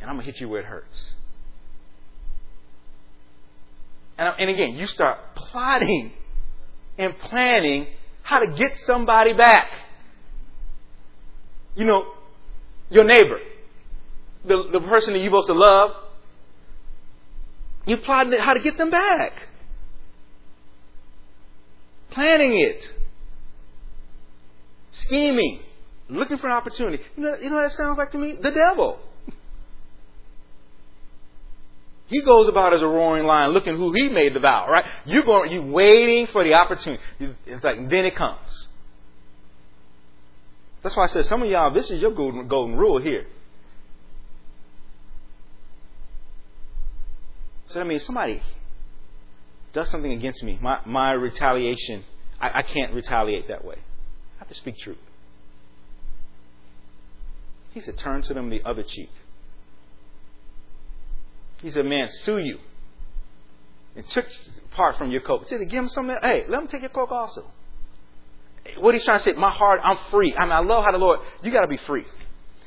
[0.00, 1.14] And I'm going to hit you where it hurts.
[4.18, 6.12] And, and again, you start plotting
[6.98, 7.86] and planning
[8.22, 9.70] how to get somebody back.
[11.80, 12.06] You know,
[12.90, 13.40] your neighbor,
[14.44, 15.92] the, the person that you're supposed to love,
[17.86, 19.32] you plotting how to get them back.
[22.10, 22.86] Planning it.
[24.92, 25.60] Scheming
[26.10, 27.02] looking for an opportunity.
[27.16, 28.34] You know, you know what that sounds like to me?
[28.34, 28.98] The devil.
[32.08, 34.84] He goes about as a roaring lion, looking who he made the vow, right?
[35.06, 37.02] You're going, you waiting for the opportunity.
[37.46, 38.66] It's like then it comes.
[40.82, 43.26] That's why I said some of y'all, this is your golden, golden rule here.
[47.66, 48.42] So that means somebody
[49.72, 50.58] does something against me.
[50.60, 52.04] My my retaliation,
[52.40, 53.76] I, I can't retaliate that way.
[53.76, 54.98] I have to speak truth.
[57.72, 59.10] He said, Turn to them the other cheek.
[61.62, 62.58] He said, Man, sue you.
[63.94, 64.26] And took
[64.72, 65.42] part from your coat.
[65.42, 66.16] He said, Give him something.
[66.22, 67.44] Hey, let him take your coat also.
[68.78, 70.34] What he's trying to say, my heart, I'm free.
[70.36, 72.04] I mean, I love how the Lord, you got to be free.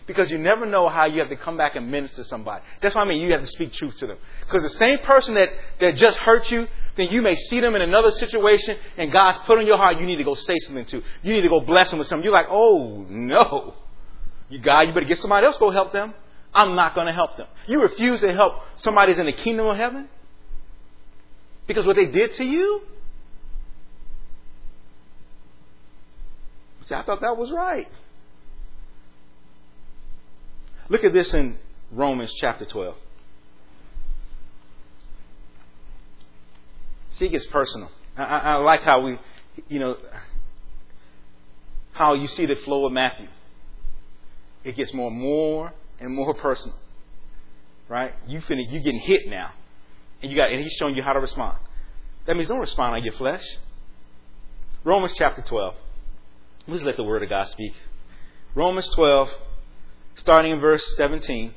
[0.06, 2.64] Because you never know how you have to come back and minister to somebody.
[2.82, 4.18] That's why I mean you have to speak truth to them.
[4.42, 7.82] Because the same person that, that just hurt you, then you may see them in
[7.82, 10.98] another situation and God's put on your heart, you need to go say something to.
[11.22, 12.24] You need to go bless them with something.
[12.24, 13.76] You're like, oh no.
[14.50, 16.14] You God, you better get somebody else go help them.
[16.54, 17.48] I'm not going to help them.
[17.66, 20.10] You refuse to help somebody in the kingdom of heaven
[21.66, 22.82] because what they did to you.
[26.86, 27.88] See, I thought that was right.
[30.90, 31.58] Look at this in
[31.92, 32.96] Romans chapter 12.
[37.14, 37.90] See, it gets personal.
[38.18, 39.20] I, I, I like how we,
[39.70, 39.98] you know,
[41.94, 43.28] how you see the flow of Matthew
[44.64, 46.78] it gets more and more and more personal.
[47.90, 48.14] Right?
[48.28, 49.52] You finna, you getting hit now.
[50.22, 51.58] And you got, and he's showing you how to respond.
[52.26, 53.44] That means don't respond on your flesh.
[54.84, 55.76] Romans chapter 12.
[56.68, 57.74] Let's let the word of God speak.
[58.56, 59.30] Romans 12,
[60.16, 61.54] starting in verse 17.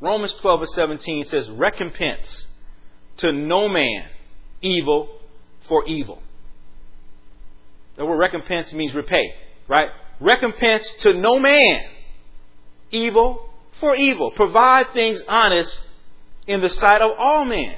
[0.00, 2.46] Romans 12 verse 17 says, recompense
[3.18, 4.06] to no man
[4.60, 5.08] evil
[5.68, 6.22] for evil.
[7.96, 9.34] The word recompense means repay,
[9.68, 9.90] right?
[10.22, 11.82] recompense to no man
[12.90, 13.48] evil
[13.80, 14.30] for evil.
[14.30, 15.82] Provide things honest
[16.46, 17.76] in the sight of all men.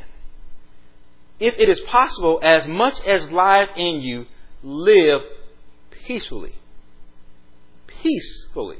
[1.41, 4.27] If it is possible, as much as life in you,
[4.63, 5.23] live
[6.07, 6.55] peacefully.
[7.87, 8.79] Peacefully.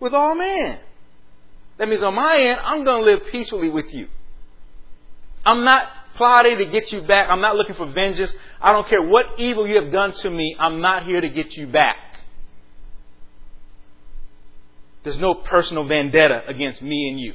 [0.00, 0.78] With all men.
[1.78, 4.08] That means on my end, I'm going to live peacefully with you.
[5.44, 7.30] I'm not plotting to get you back.
[7.30, 8.34] I'm not looking for vengeance.
[8.60, 10.56] I don't care what evil you have done to me.
[10.58, 11.96] I'm not here to get you back.
[15.04, 17.34] There's no personal vendetta against me and you.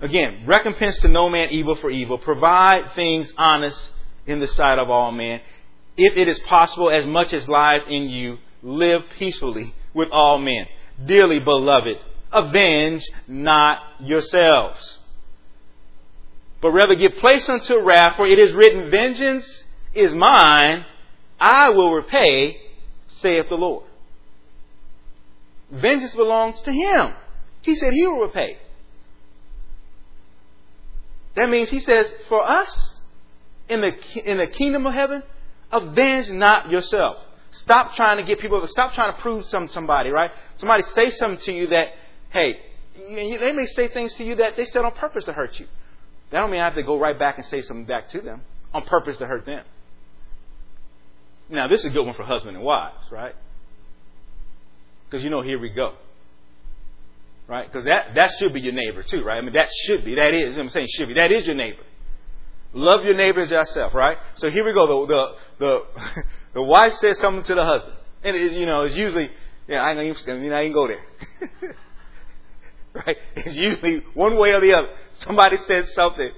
[0.00, 2.18] Again, recompense to no man evil for evil.
[2.18, 3.91] Provide things honest
[4.26, 5.40] in the sight of all men.
[5.96, 10.66] If it is possible, as much as lies in you, live peacefully with all men.
[11.04, 11.98] Dearly beloved,
[12.30, 14.98] avenge not yourselves,
[16.60, 20.84] but rather give place unto wrath, for it is written, Vengeance is mine,
[21.40, 22.60] I will repay,
[23.08, 23.84] saith the Lord.
[25.70, 27.14] Vengeance belongs to him.
[27.62, 28.58] He said he will repay.
[31.34, 32.91] That means he says, for us,
[33.68, 33.94] in the,
[34.24, 35.22] in the kingdom of heaven,
[35.70, 37.16] avenge not yourself.
[37.50, 40.30] Stop trying to get people, stop trying to prove some somebody, right?
[40.56, 41.90] Somebody say something to you that,
[42.30, 42.58] hey,
[42.96, 45.66] they may say things to you that they said on purpose to hurt you.
[46.30, 48.42] That don't mean I have to go right back and say something back to them
[48.72, 49.64] on purpose to hurt them.
[51.50, 53.34] Now, this is a good one for husband and wives, right?
[55.04, 55.94] Because you know, here we go.
[57.46, 57.70] Right?
[57.70, 59.36] Because that, that should be your neighbor too, right?
[59.36, 60.14] I mean, that should be.
[60.14, 61.14] That is, I'm saying should be.
[61.14, 61.82] That is your neighbor.
[62.74, 64.16] Love your neighbor as yourself, right?
[64.36, 65.06] So here we go.
[65.06, 67.94] The, the, the, the wife says something to the husband.
[68.24, 69.30] And it, you know, it's usually,
[69.68, 71.74] yeah, I ain't gonna, mean, I ain't go there.
[72.94, 73.16] right?
[73.36, 74.88] It's usually one way or the other.
[75.14, 76.30] Somebody says something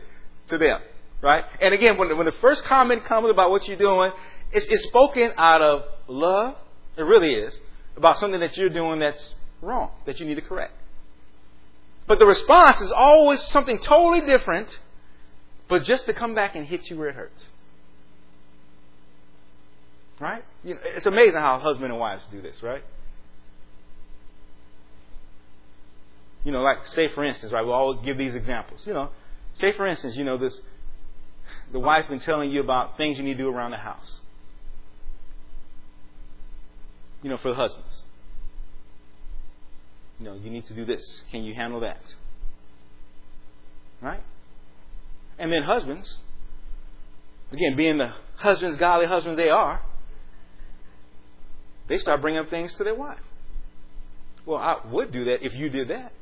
[0.48, 0.80] to them,
[1.22, 1.44] right?
[1.60, 4.12] And again, when, when the first comment comes about what you're doing,
[4.52, 6.56] it's, it's spoken out of love.
[6.96, 7.58] It really is
[7.96, 10.72] about something that you're doing that's wrong, that you need to correct.
[12.06, 14.78] But the response is always something totally different,
[15.68, 17.44] but just to come back and hit you where it hurts.
[20.20, 20.44] Right?
[20.62, 22.82] You know, it's amazing how husband and wives do this, right?
[26.44, 27.62] You know, like say for instance, right?
[27.62, 28.86] We'll all give these examples.
[28.86, 29.10] You know,
[29.54, 30.58] say for instance, you know this,
[31.72, 34.20] the wife been telling you about things you need to do around the house.
[37.22, 38.02] You know, for the husbands.
[40.20, 41.24] You know, you need to do this.
[41.30, 42.02] Can you handle that?
[44.00, 44.22] Right?
[45.38, 46.18] And then husbands,
[47.52, 49.80] again, being the husbands, godly husbands they are,
[51.88, 53.18] they start bringing up things to their wife.
[54.46, 56.12] Well, I would do that if you did that.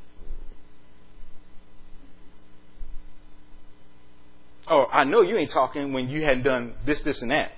[4.69, 7.53] Oh, I know you ain't talking when you hadn't done this, this, and that.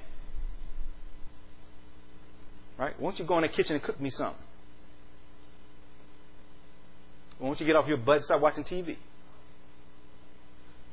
[2.78, 2.98] Right?
[2.98, 4.42] Why don't you go in the kitchen and cook me something?
[7.38, 8.96] Why don't you get off your butt and start watching TV?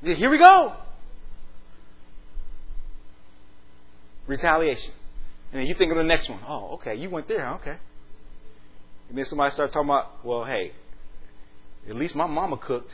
[0.03, 0.73] Here we go.
[4.27, 4.93] Retaliation.
[5.51, 6.39] And then you think of the next one.
[6.47, 7.77] Oh, okay, you went there, okay.
[9.09, 10.71] And then somebody starts talking about, well, hey,
[11.89, 12.91] at least my mama cooked.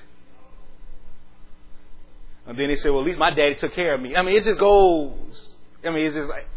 [2.48, 4.16] And then they say, well, at least my daddy took care of me.
[4.16, 5.54] I mean, it just goes.
[5.84, 6.48] I mean, it's just like,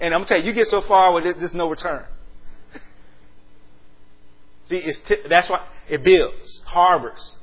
[0.00, 2.04] and I'm gonna tell you, you get so far with it, there's no return.
[4.66, 7.34] See, it's t- that's why it builds, harbors.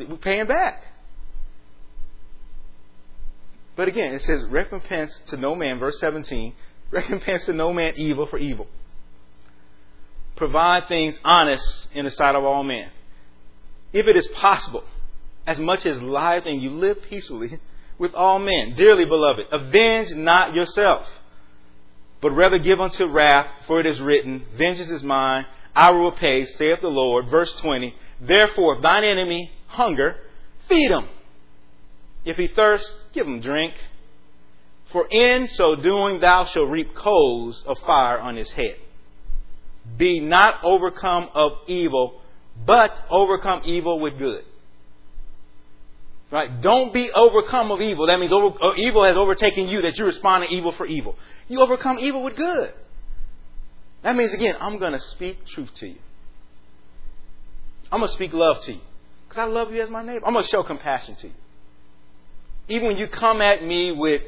[0.00, 0.82] See, we're paying back.
[3.76, 6.54] But again, it says, recompense to no man, verse 17,
[6.90, 8.66] recompense to no man evil for evil.
[10.36, 12.88] Provide things honest in the sight of all men.
[13.92, 14.84] If it is possible,
[15.46, 17.60] as much as life and you live peacefully
[17.98, 21.06] with all men, dearly beloved, avenge not yourself
[22.20, 26.44] but rather give unto wrath, for it is written, Vengeance is mine, I will repay,
[26.44, 27.30] saith the Lord.
[27.30, 30.16] Verse 20, Therefore, if thine enemy hunger,
[30.68, 31.08] feed him.
[32.24, 33.74] If he thirst, give him drink.
[34.92, 38.76] For in so doing thou shalt reap coals of fire on his head.
[39.96, 42.20] Be not overcome of evil,
[42.66, 44.44] but overcome evil with good.
[46.30, 46.60] Right?
[46.60, 48.06] Don't be overcome of evil.
[48.06, 51.16] That means over, uh, evil has overtaken you, that you respond to evil for evil.
[51.48, 52.72] You overcome evil with good.
[54.02, 55.98] That means, again, I'm going to speak truth to you.
[57.90, 58.80] I'm going to speak love to you.
[59.30, 60.26] Because I love you as my neighbor.
[60.26, 61.34] I'm going to show compassion to you.
[62.66, 64.22] Even when you come at me with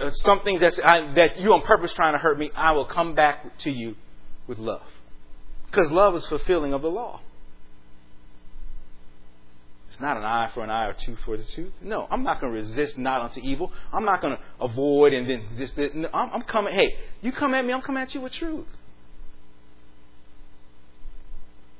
[0.00, 3.14] uh, something that's, I, that you on purpose trying to hurt me, I will come
[3.14, 3.94] back to you
[4.48, 4.82] with love.
[5.66, 7.20] Because love is fulfilling of the law.
[9.92, 11.72] It's not an eye for an eye or tooth for the tooth.
[11.80, 13.70] No, I'm not going to resist not unto evil.
[13.92, 15.70] I'm not going to avoid and then this.
[15.70, 15.92] this.
[15.94, 16.74] No, I'm, I'm coming.
[16.74, 17.72] Hey, you come at me.
[17.72, 18.66] I'm coming at you with truth.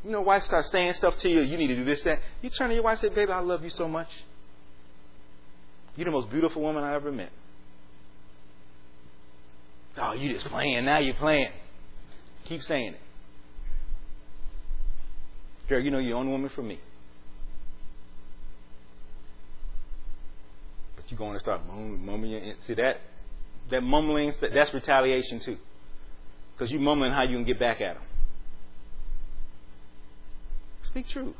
[0.04, 1.40] You know, wife starts saying stuff to you.
[1.40, 2.20] You need to do this, that.
[2.42, 4.08] You turn to your wife and say, "Baby, I love you so much.
[5.96, 7.30] You're the most beautiful woman I ever met."
[9.96, 10.84] Oh, you just playing.
[10.84, 11.50] Now you're playing.
[12.44, 13.00] Keep saying it.
[15.68, 16.78] Girl, you know you're the only woman for me.
[20.96, 22.54] But you're going to start mumbling.
[22.66, 23.00] See that
[23.70, 25.56] that mumbling that's retaliation too,
[26.52, 28.02] because you're mumbling how you can get back at them.
[30.94, 31.34] Speak truth.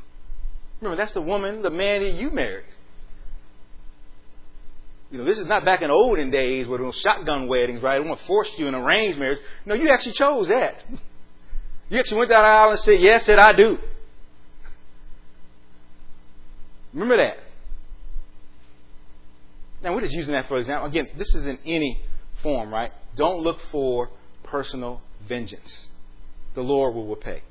[0.81, 2.65] Remember, that's the woman, the man that you married.
[5.13, 8.03] You know, this is not back in olden days where there was shotgun weddings, right?
[8.03, 9.39] They want to force you in arranged marriage.
[9.65, 10.75] No, you actually chose that.
[11.89, 13.79] You actually went down the aisle and said, Yes, said I do.
[16.93, 17.37] Remember that.
[19.85, 20.89] Now, we're just using that for example.
[20.89, 22.03] Again, this is in any
[22.43, 22.91] form, right?
[23.15, 24.11] Don't look for
[24.43, 25.87] personal vengeance.
[26.55, 27.43] The Lord will repay.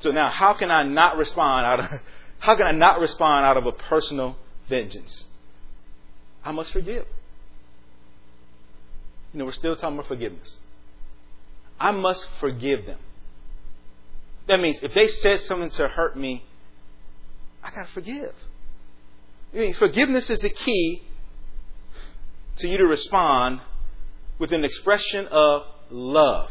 [0.00, 2.00] So now, how can I not respond out of
[2.38, 4.36] how can I not respond out of a personal
[4.68, 5.24] vengeance?
[6.44, 7.04] I must forgive.
[9.32, 10.56] You know, we're still talking about forgiveness.
[11.78, 12.98] I must forgive them.
[14.46, 16.44] That means if they said something to hurt me,
[17.62, 18.34] I gotta forgive.
[19.52, 21.02] I mean, forgiveness is the key
[22.56, 23.60] to you to respond
[24.38, 26.50] with an expression of love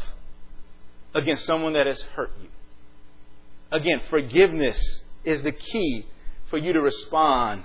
[1.14, 2.48] against someone that has hurt you.
[3.70, 6.06] Again, forgiveness is the key
[6.50, 7.64] for you to respond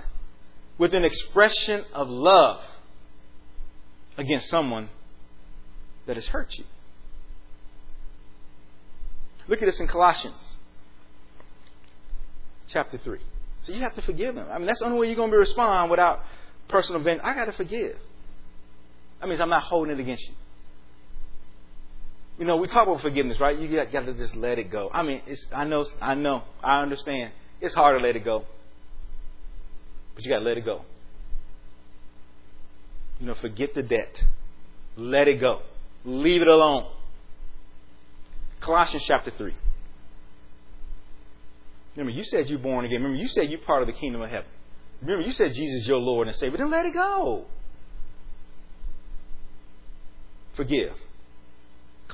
[0.76, 2.62] with an expression of love
[4.16, 4.88] against someone
[6.06, 6.64] that has hurt you.
[9.48, 10.56] Look at this in Colossians
[12.68, 13.18] chapter 3.
[13.62, 14.46] So you have to forgive them.
[14.50, 16.20] I mean, that's the only way you're going to be respond without
[16.68, 17.26] personal vengeance.
[17.26, 17.96] I got to forgive.
[19.20, 20.34] That means I'm not holding it against you.
[22.38, 23.56] You know, we talk about forgiveness, right?
[23.58, 24.90] You got, got to just let it go.
[24.92, 27.32] I mean, it's, I know, I know, I understand.
[27.60, 28.44] It's hard to let it go,
[30.14, 30.82] but you got to let it go.
[33.20, 34.20] You know, forget the debt.
[34.96, 35.62] Let it go.
[36.04, 36.90] Leave it alone.
[38.60, 39.54] Colossians chapter 3.
[41.96, 42.96] Remember, you said you're born again.
[42.96, 44.48] Remember, you said you're part of the kingdom of heaven.
[45.00, 46.58] Remember, you said Jesus is your Lord and Savior.
[46.58, 47.46] Then let it go.
[50.56, 50.96] Forgive.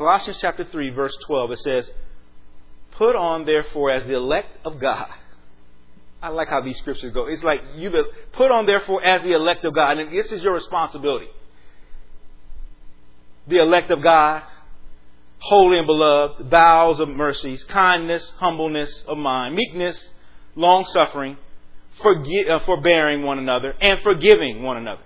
[0.01, 1.92] Colossians chapter 3, verse 12, it says,
[2.92, 5.11] Put on, therefore, as the elect of God.
[6.22, 7.26] I like how these scriptures go.
[7.26, 7.90] It's like you
[8.32, 9.98] put on, therefore, as the elect of God.
[9.98, 11.26] And this is your responsibility.
[13.46, 14.42] The elect of God,
[15.38, 20.03] holy and beloved, bowels of mercies, kindness, humbleness of mind, meekness,
[20.57, 21.36] long suffering,
[21.98, 25.05] forgi- uh, forbearing one another, and forgiving one another.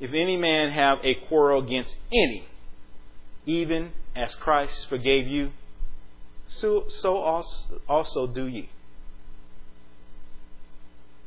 [0.00, 2.48] If any man have a quarrel against any,
[3.46, 5.50] even as Christ forgave you,
[6.48, 8.68] so, so also, also do ye.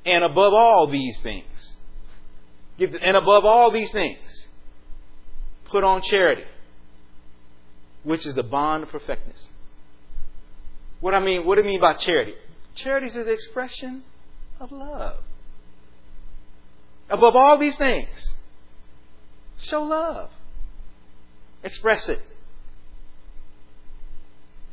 [0.05, 1.75] And above all these things,
[2.79, 4.47] and above all these things,
[5.65, 6.45] put on charity
[8.07, 9.49] which is the bond of perfectness.
[11.01, 12.35] What I mean, what do I mean by charity?
[12.73, 14.03] Charity is the expression
[14.61, 15.19] of love.
[17.09, 18.33] Above all these things,
[19.57, 20.29] show love.
[21.63, 22.19] Express it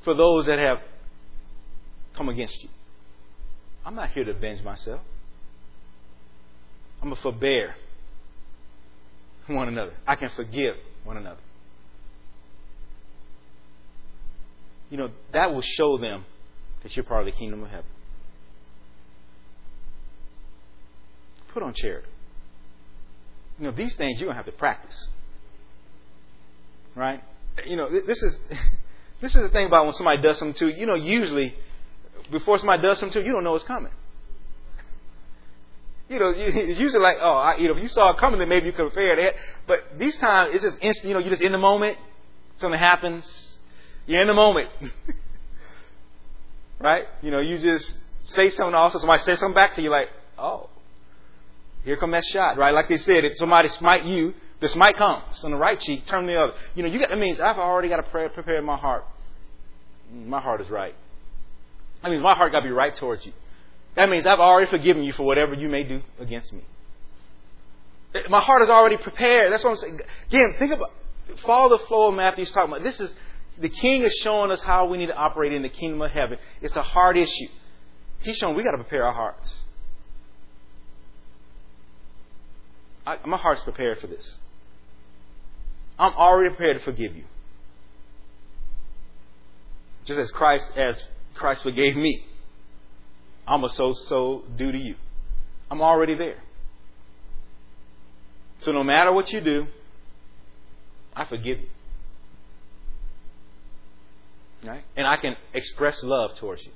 [0.04, 0.78] for those that have
[2.16, 2.68] come against you.
[3.84, 5.00] I'm not here to avenge myself.
[7.02, 7.74] I'm a forbear
[9.46, 9.92] one another.
[10.06, 11.40] I can forgive one another.
[14.94, 16.24] you know, that will show them
[16.84, 17.90] that you're part of the kingdom of heaven.
[21.52, 22.06] Put on charity.
[23.58, 25.08] You know, these things you're going to have to practice.
[26.94, 27.22] Right?
[27.66, 28.36] You know, this is
[29.20, 30.80] this is the thing about when somebody does something to you.
[30.80, 31.54] You know, usually
[32.30, 33.92] before somebody does something to you, you don't know it's coming.
[36.08, 38.48] You know, it's usually like, oh, I, you know, if you saw it coming, then
[38.48, 39.36] maybe you could prepare it.
[39.66, 41.08] But these times, it's just instant.
[41.08, 41.98] You know, you're just in the moment.
[42.58, 43.54] Something happens
[44.06, 44.70] you're in the moment.
[46.80, 47.04] right?
[47.22, 50.68] You know, you just say something also, somebody says something back to you like, oh,
[51.84, 52.72] here come that shot, right?
[52.72, 56.26] Like they said, if somebody smite you, the smite comes on the right cheek, turn
[56.26, 56.54] the other.
[56.74, 59.04] You know, you got, that means I've already got to pray, prepare my heart.
[60.12, 60.94] Mm, my heart is right.
[62.02, 63.32] That means my heart got to be right towards you.
[63.96, 66.62] That means I've already forgiven you for whatever you may do against me.
[68.28, 69.52] My heart is already prepared.
[69.52, 70.00] That's what I'm saying.
[70.28, 70.90] Again, think about,
[71.44, 72.84] follow the flow of Matthew's talking about.
[72.84, 73.12] This is,
[73.58, 76.38] the king is showing us how we need to operate in the kingdom of heaven.
[76.60, 77.48] It's a hard issue.
[78.20, 79.63] He's showing we got to prepare our hearts.
[83.06, 84.38] I, my heart's prepared for this.
[85.98, 87.24] I'm already prepared to forgive you.
[90.04, 91.02] Just as Christ as
[91.34, 92.24] Christ forgave me.
[93.46, 94.96] I'm a so so do to you.
[95.70, 96.42] I'm already there.
[98.58, 99.66] So no matter what you do,
[101.14, 101.68] I forgive you.
[104.64, 104.84] Right?
[104.96, 106.72] And I can express love towards you.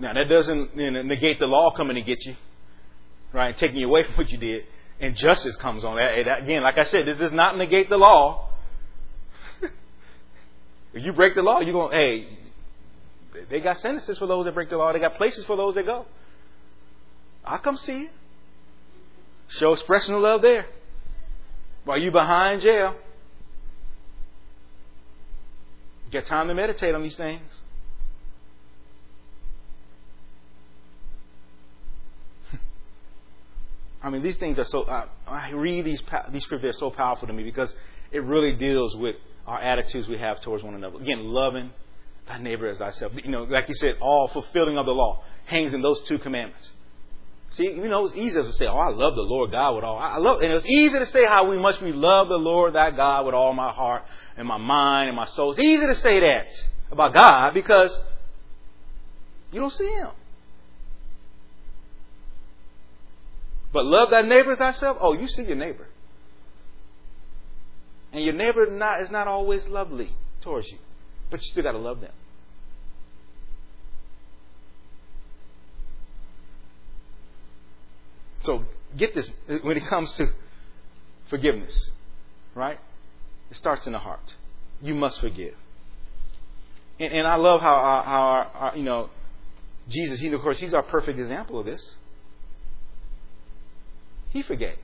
[0.00, 2.34] Now, that doesn't you know, negate the law coming to get you,
[3.32, 3.56] right?
[3.56, 4.64] Taking you away from what you did.
[5.00, 6.42] And justice comes on that.
[6.42, 8.50] Again, like I said, this does not negate the law.
[10.92, 12.28] if you break the law, you're going, hey,
[13.48, 14.92] they got sentences for those that break the law.
[14.92, 16.04] They got places for those that go.
[17.44, 18.08] I'll come see you.
[19.48, 20.66] Show expression of love there.
[21.84, 22.94] While you behind jail.
[26.10, 27.59] Get time to meditate on these things.
[34.02, 34.84] I mean, these things are so.
[35.26, 37.74] I read these these scriptures are so powerful to me because
[38.10, 40.98] it really deals with our attitudes we have towards one another.
[40.98, 41.70] Again, loving
[42.26, 43.12] thy neighbor as thyself.
[43.22, 46.70] You know, like you said, all fulfilling of the law hangs in those two commandments.
[47.50, 49.98] See, you know, it's easy to say, "Oh, I love the Lord God with all."
[49.98, 52.96] I love, and it's easy to say how we much we love the Lord that
[52.96, 54.04] God with all my heart
[54.36, 55.50] and my mind and my soul.
[55.50, 56.46] It's easy to say that
[56.92, 57.98] about God because
[59.52, 60.10] you don't see Him.
[63.72, 64.98] But love thy neighbor as thyself.
[65.00, 65.86] Oh, you see your neighbor,
[68.12, 70.10] and your neighbor not is not always lovely
[70.40, 70.78] towards you,
[71.30, 72.12] but you still got to love them.
[78.42, 78.64] So
[78.96, 79.30] get this
[79.62, 80.28] when it comes to
[81.28, 81.90] forgiveness,
[82.54, 82.78] right?
[83.50, 84.34] It starts in the heart.
[84.82, 85.54] You must forgive.
[86.98, 89.10] And, and I love how, how our, our, you know,
[89.88, 91.96] Jesus, he, of course, he's our perfect example of this.
[94.30, 94.78] He forgave.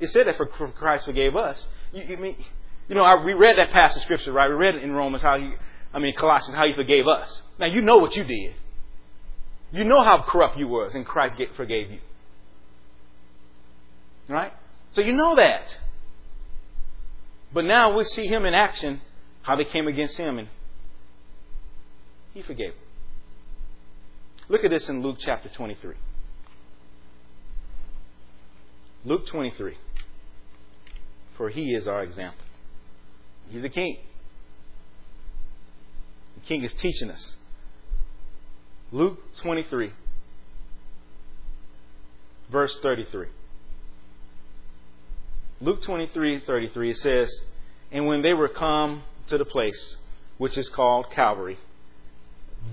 [0.00, 1.66] It said that for Christ forgave us.
[1.92, 2.36] You, you mean,
[2.88, 4.48] you know, I, we read that passage of scripture, right?
[4.48, 5.52] We read in Romans how he,
[5.92, 7.42] I mean, Colossians, how he forgave us.
[7.58, 8.54] Now, you know what you did.
[9.72, 11.98] You know how corrupt you was, and Christ forgave you.
[14.28, 14.52] Right?
[14.92, 15.76] So you know that.
[17.52, 19.00] But now we see him in action,
[19.42, 20.48] how they came against him, and
[22.32, 22.82] he forgave them.
[24.48, 25.94] Look at this in Luke chapter 23.
[29.04, 29.76] Luke 23.
[31.36, 32.44] For he is our example.
[33.48, 33.98] He's the king.
[36.36, 37.36] The king is teaching us.
[38.90, 39.92] Luke 23,
[42.50, 43.26] verse 33.
[45.60, 47.40] Luke 23, 33, it says,
[47.90, 49.96] And when they were come to the place
[50.38, 51.58] which is called Calvary,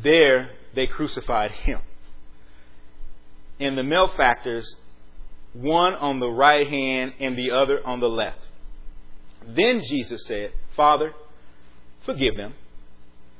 [0.03, 1.79] there they crucified him.
[3.59, 4.75] And the malefactors,
[5.55, 8.39] one on the right hand and the other on the left.
[9.47, 11.13] Then Jesus said, Father,
[12.05, 12.53] forgive them,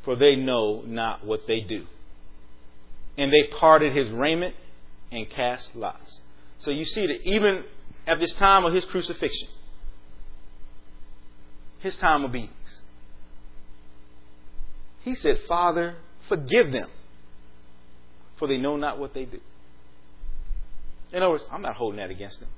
[0.04, 1.86] for they know not what they do.
[3.18, 4.56] And they parted his raiment
[5.12, 6.20] and cast lots.
[6.60, 7.64] So you see that even
[8.08, 9.50] at this time of his crucifixion,
[11.80, 12.82] his time of beatings,
[15.02, 15.96] he said, Father,
[16.28, 16.90] forgive them,
[18.38, 19.40] for they know not what they do.
[21.12, 22.50] In other words, I'm not holding that against them.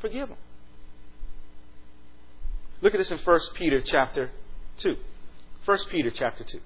[0.00, 0.38] Forgive them.
[2.80, 4.30] Look at this in 1 Peter chapter
[4.78, 4.96] 2.
[5.64, 6.60] 1 Peter chapter 2.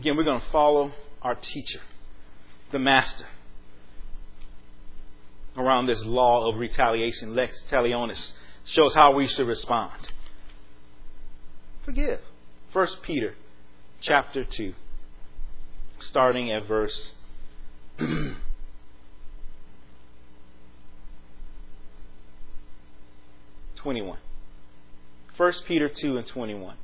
[0.00, 0.92] Again, we're going to follow
[1.22, 1.80] our teacher,
[2.72, 3.26] the master,
[5.56, 7.34] around this law of retaliation.
[7.34, 8.32] Lex talionis
[8.64, 10.12] shows how we should respond.
[11.84, 12.20] Forgive.
[12.72, 13.34] 1 Peter
[14.00, 14.74] chapter 2,
[15.98, 17.12] starting at verse
[23.86, 24.18] 21.
[25.36, 26.74] 1 Peter 2 and 21.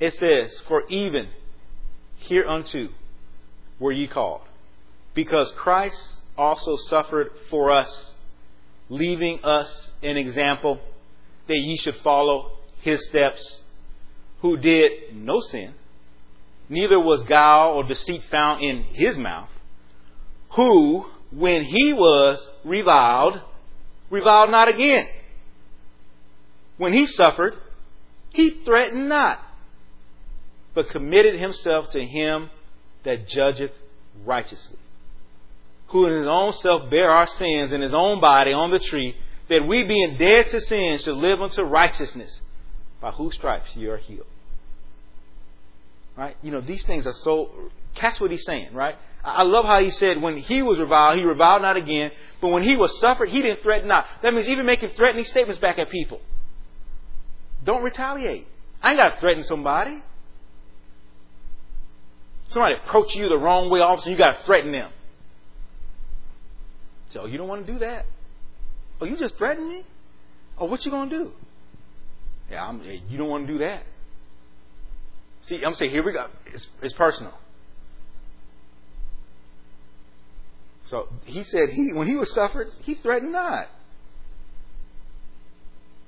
[0.00, 1.28] It says, For even
[2.18, 2.88] hereunto
[3.78, 4.40] were ye called,
[5.14, 8.14] because Christ also suffered for us,
[8.88, 10.80] leaving us an example
[11.46, 13.60] that ye should follow his steps,
[14.40, 15.74] who did no sin,
[16.68, 19.48] neither was guile or deceit found in his mouth,
[20.50, 23.40] who, when he was reviled,
[24.10, 25.06] reviled not again.
[26.76, 27.54] When he suffered,
[28.30, 29.40] he threatened not,
[30.74, 32.50] but committed himself to him
[33.04, 33.72] that judgeth
[34.24, 34.78] righteously,
[35.88, 39.16] who in his own self bare our sins in his own body on the tree,
[39.48, 42.40] that we being dead to sin should live unto righteousness,
[43.00, 44.26] by whose stripes ye are healed.
[46.18, 46.36] Right?
[46.42, 48.96] You know, these things are so, catch what he's saying, right?
[49.24, 52.10] I love how he said when he was reviled, he reviled not again,
[52.40, 54.04] but when he was suffered, he didn't threaten not.
[54.22, 56.20] That means even making threatening statements back at people.
[57.62, 58.48] Don't retaliate.
[58.82, 60.02] I ain't got to threaten somebody.
[62.48, 64.90] Somebody approach you the wrong way, all of a sudden you got to threaten them.
[67.10, 68.06] So oh, you don't want to do that.
[69.00, 69.84] Oh, you just threaten me?
[70.58, 71.30] Oh, what you gonna do?
[72.50, 73.84] Yeah, I'm, you don't want to do that.
[75.42, 76.26] See, I'm saying here we go.
[76.52, 77.32] It's, it's personal.
[80.86, 83.68] So he said he when he was suffered, he threatened not.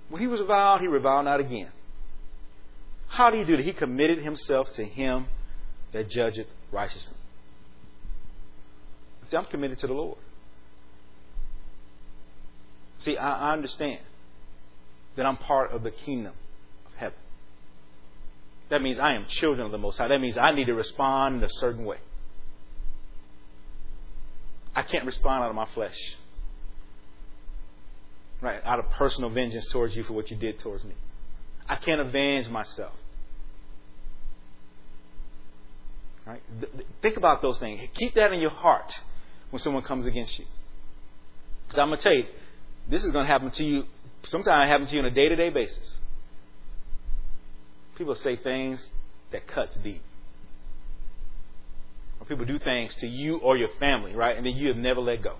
[0.08, 1.70] When he was reviled, he reviled not again.
[3.08, 3.64] How did he do that?
[3.64, 5.26] He committed himself to him
[5.92, 7.16] that judgeth righteously.
[9.28, 10.18] See, I'm committed to the Lord.
[12.98, 14.00] See, I, I understand
[15.16, 16.34] that I'm part of the kingdom.
[18.70, 20.08] That means I am children of the Most High.
[20.08, 21.98] That means I need to respond in a certain way.
[24.74, 25.96] I can't respond out of my flesh.
[28.40, 28.60] Right?
[28.64, 30.94] Out of personal vengeance towards you for what you did towards me.
[31.68, 32.94] I can't avenge myself.
[36.24, 36.40] Right?
[37.02, 37.80] Think about those things.
[37.94, 38.92] Keep that in your heart
[39.50, 40.44] when someone comes against you.
[41.66, 42.24] Because I'm going to tell you,
[42.88, 43.84] this is going to happen to you.
[44.24, 45.96] Sometimes it happens to you on a day to day basis.
[48.00, 48.88] People say things
[49.30, 50.00] that cuts deep.
[52.18, 54.34] Or people do things to you or your family, right?
[54.38, 55.36] And then you have never let go.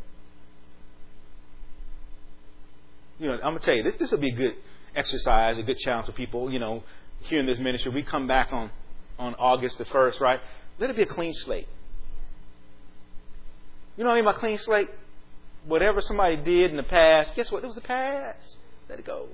[3.19, 3.95] You know, I'm gonna tell you this.
[3.95, 4.57] This will be a good
[4.95, 6.53] exercise, a good challenge for people.
[6.53, 6.83] You know,
[7.21, 8.71] here in this ministry, we come back on
[9.19, 10.41] on August the first, right?
[10.79, 11.67] Let it be a clean slate.
[13.97, 14.91] You know what I mean by clean slate?
[15.65, 17.65] Whatever somebody did in the past, guess what?
[17.65, 18.57] It was the past.
[18.91, 19.29] Let it go.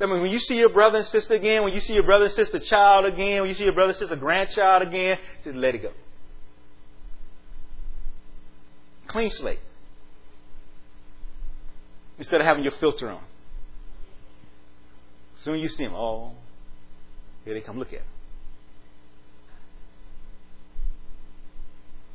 [0.00, 2.24] I mean, when you see your brother and sister again, when you see your brother
[2.24, 5.74] and sister child again, when you see your brother and sister grandchild again, just let
[5.74, 5.92] it go.
[9.06, 9.60] Clean slate.
[12.18, 13.22] Instead of having your filter on.
[15.36, 16.32] Soon you see them, oh,
[17.44, 18.08] here they come, look at them.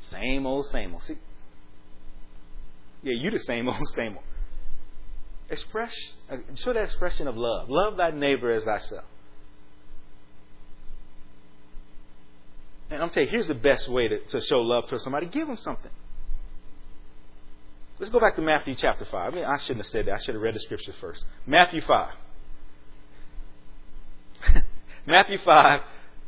[0.01, 1.03] Same old, same old.
[1.03, 1.15] See?
[3.03, 4.28] Yeah, you the same old, same old
[5.49, 5.93] express,
[6.55, 7.69] show that expression of love.
[7.69, 9.05] Love thy neighbor as thyself.
[12.91, 15.27] And I'm telling you, here's the best way to, to show love to somebody.
[15.27, 15.91] Give them something.
[17.99, 19.33] Let's go back to Matthew chapter 5.
[19.33, 20.13] I mean, I shouldn't have said that.
[20.13, 21.23] I should have read the scripture first.
[21.45, 22.13] Matthew 5.
[25.05, 25.81] Matthew 5,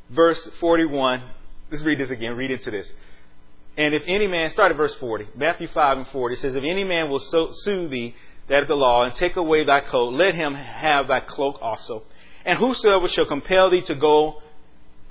[0.10, 1.24] verse 41.
[1.72, 2.36] Let's read this again.
[2.36, 2.92] Read into this.
[3.78, 5.30] And if any man, start at verse 40.
[5.36, 8.16] Matthew 5 and 40 says, If any man will so, sue thee
[8.52, 12.04] that the law, and take away thy coat, let him have thy cloak also.
[12.46, 14.42] And whosoever shall compel thee to go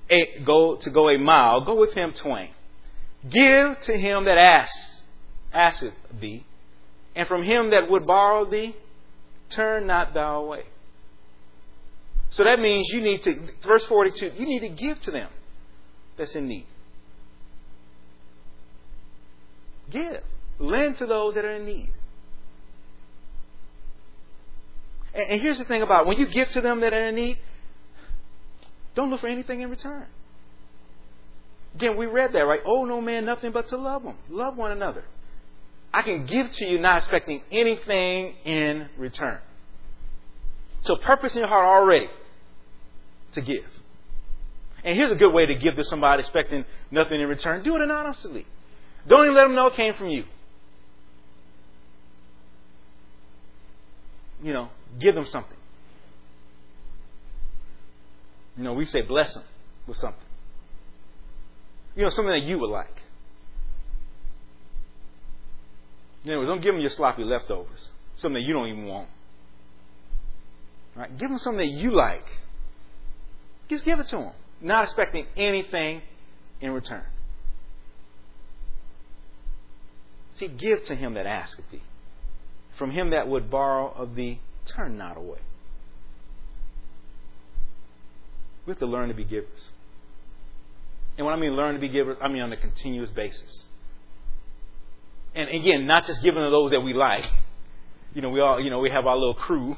[0.08, 2.50] a, go to go a mile, go with him twain.
[3.28, 5.02] Give to him that asks,
[5.52, 6.44] asketh thee,
[7.14, 8.76] and from him that would borrow thee,
[9.50, 10.64] turn not thou away.
[12.30, 13.34] So that means you need to,
[13.66, 15.28] verse 42, you need to give to them
[16.16, 16.66] that's in need.
[19.90, 20.22] Give.
[20.58, 21.90] Lend to those that are in need.
[25.14, 26.08] And here's the thing about it.
[26.08, 27.38] when you give to them that are in need,
[28.94, 30.06] don't look for anything in return.
[31.74, 32.60] Again, we read that, right?
[32.64, 34.16] Oh, no man, nothing but to love them.
[34.28, 35.04] Love one another.
[35.92, 39.40] I can give to you not expecting anything in return.
[40.82, 42.08] So purpose in your heart already
[43.32, 43.64] to give.
[44.82, 47.62] And here's a good way to give to somebody expecting nothing in return.
[47.62, 48.46] Do it anonymously.
[49.06, 50.24] Don't even let them know it came from you.
[54.42, 55.56] You know, Give them something.
[58.56, 59.44] You know, we say bless them
[59.86, 60.20] with something.
[61.96, 63.02] You know, something that you would like.
[66.24, 67.88] Know, don't give them your sloppy leftovers.
[68.16, 69.08] Something that you don't even want.
[70.94, 71.16] Right?
[71.16, 72.26] Give them something that you like.
[73.68, 74.32] Just give it to them.
[74.60, 76.02] Not expecting anything
[76.60, 77.04] in return.
[80.34, 81.82] See, give to him that asketh thee.
[82.76, 84.40] From him that would borrow of thee,
[84.74, 85.38] Turn not away.
[88.66, 89.68] We have to learn to be givers.
[91.16, 93.64] And when I mean learn to be givers, I mean on a continuous basis.
[95.34, 97.24] And again, not just giving to those that we like.
[98.14, 99.76] You know, we all, you know, we have our little crew.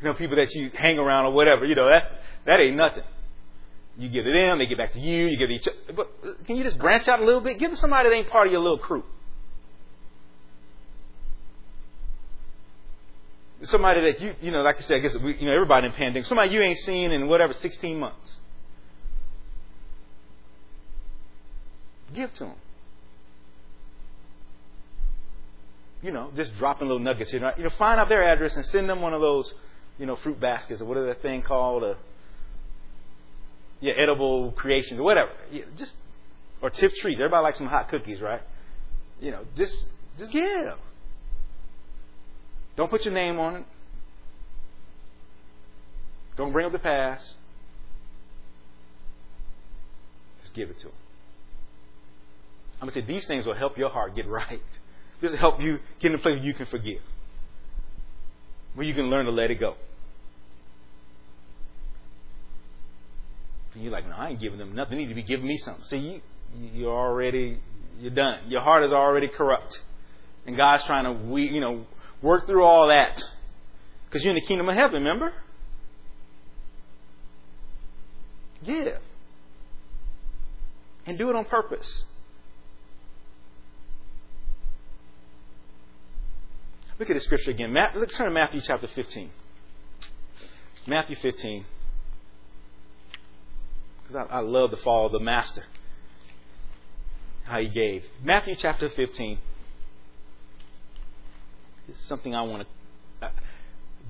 [0.00, 1.64] You know, people that you hang around or whatever.
[1.64, 2.06] You know, that's,
[2.46, 3.02] that ain't nothing.
[3.98, 5.92] You give to them, they get back to you, you give to each other.
[5.94, 7.58] But can you just branch out a little bit?
[7.58, 9.02] Give to somebody that ain't part of your little crew.
[13.62, 15.92] Somebody that you, you know, like I said, I guess we, you know, everybody in
[15.92, 18.36] pandemic, somebody you ain't seen in whatever, 16 months.
[22.14, 22.54] Give to them.
[26.02, 27.52] You know, just dropping little nuggets here.
[27.58, 29.52] You know, find out their address and send them one of those,
[29.98, 31.96] you know, fruit baskets or whatever that thing called, a,
[33.80, 35.30] yeah, edible creations or whatever.
[35.52, 35.94] Yeah, just
[36.62, 37.20] or Tiff's Treats.
[37.20, 38.42] Everybody likes some hot cookies, right?
[39.20, 39.86] You know, just
[40.18, 40.76] just give.
[42.76, 43.64] Don't put your name on it.
[46.36, 47.34] Don't bring up the past.
[50.42, 50.94] Just give it to him.
[52.80, 54.60] I'm going to say these things will help your heart get right.
[55.20, 57.02] This will help you get in a place where you can forgive,
[58.74, 59.74] where you can learn to let it go.
[63.74, 64.96] And you're like, no, I ain't giving them nothing.
[64.96, 65.84] They need to be giving me something.
[65.84, 66.20] See, you,
[66.72, 67.60] you're already,
[68.00, 68.48] you're done.
[68.48, 69.78] Your heart is already corrupt.
[70.46, 71.84] And God's trying to, we, you know,
[72.22, 73.22] Work through all that.
[74.06, 75.32] Because you're in the kingdom of heaven, remember?
[78.64, 78.98] Give.
[81.06, 82.04] And do it on purpose.
[86.98, 87.72] Look at the scripture again.
[87.72, 89.30] Matt, look, turn to Matthew chapter 15.
[90.86, 91.64] Matthew 15.
[94.02, 95.64] Because I, I love the fall of the master.
[97.44, 98.04] How he gave.
[98.22, 99.38] Matthew chapter 15.
[101.90, 102.66] Is something I want
[103.20, 103.30] to uh,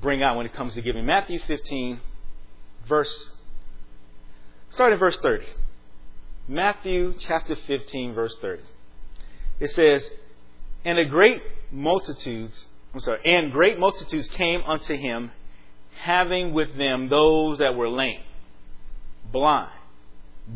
[0.03, 1.07] bring out when it comes to giving.
[1.07, 2.01] Matthew 15,
[2.87, 3.29] verse.
[4.71, 5.47] Start at verse 30.
[6.47, 8.63] Matthew chapter 15, verse 30.
[9.61, 10.11] It says,
[10.85, 15.31] And a great multitudes, I'm sorry, and great multitudes came unto him,
[16.01, 18.21] having with them those that were lame,
[19.33, 19.73] blind,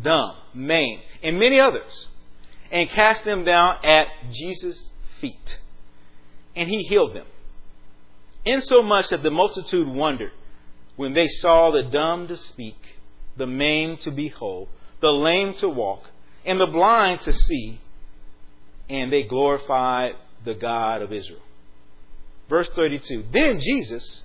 [0.03, 2.09] dumb, maimed, and many others,
[2.71, 5.61] and cast them down at Jesus' feet.
[6.57, 7.27] And he healed them.
[8.45, 10.33] Insomuch that the multitude wondered
[10.97, 12.77] when they saw the dumb to speak,
[13.37, 14.69] the maimed to behold,
[15.01, 16.05] the lame to walk,
[16.45, 17.81] and the blind to see,
[18.89, 20.13] and they glorified
[20.45, 21.41] the God of Israel.
[22.49, 24.23] Verse 32 Then Jesus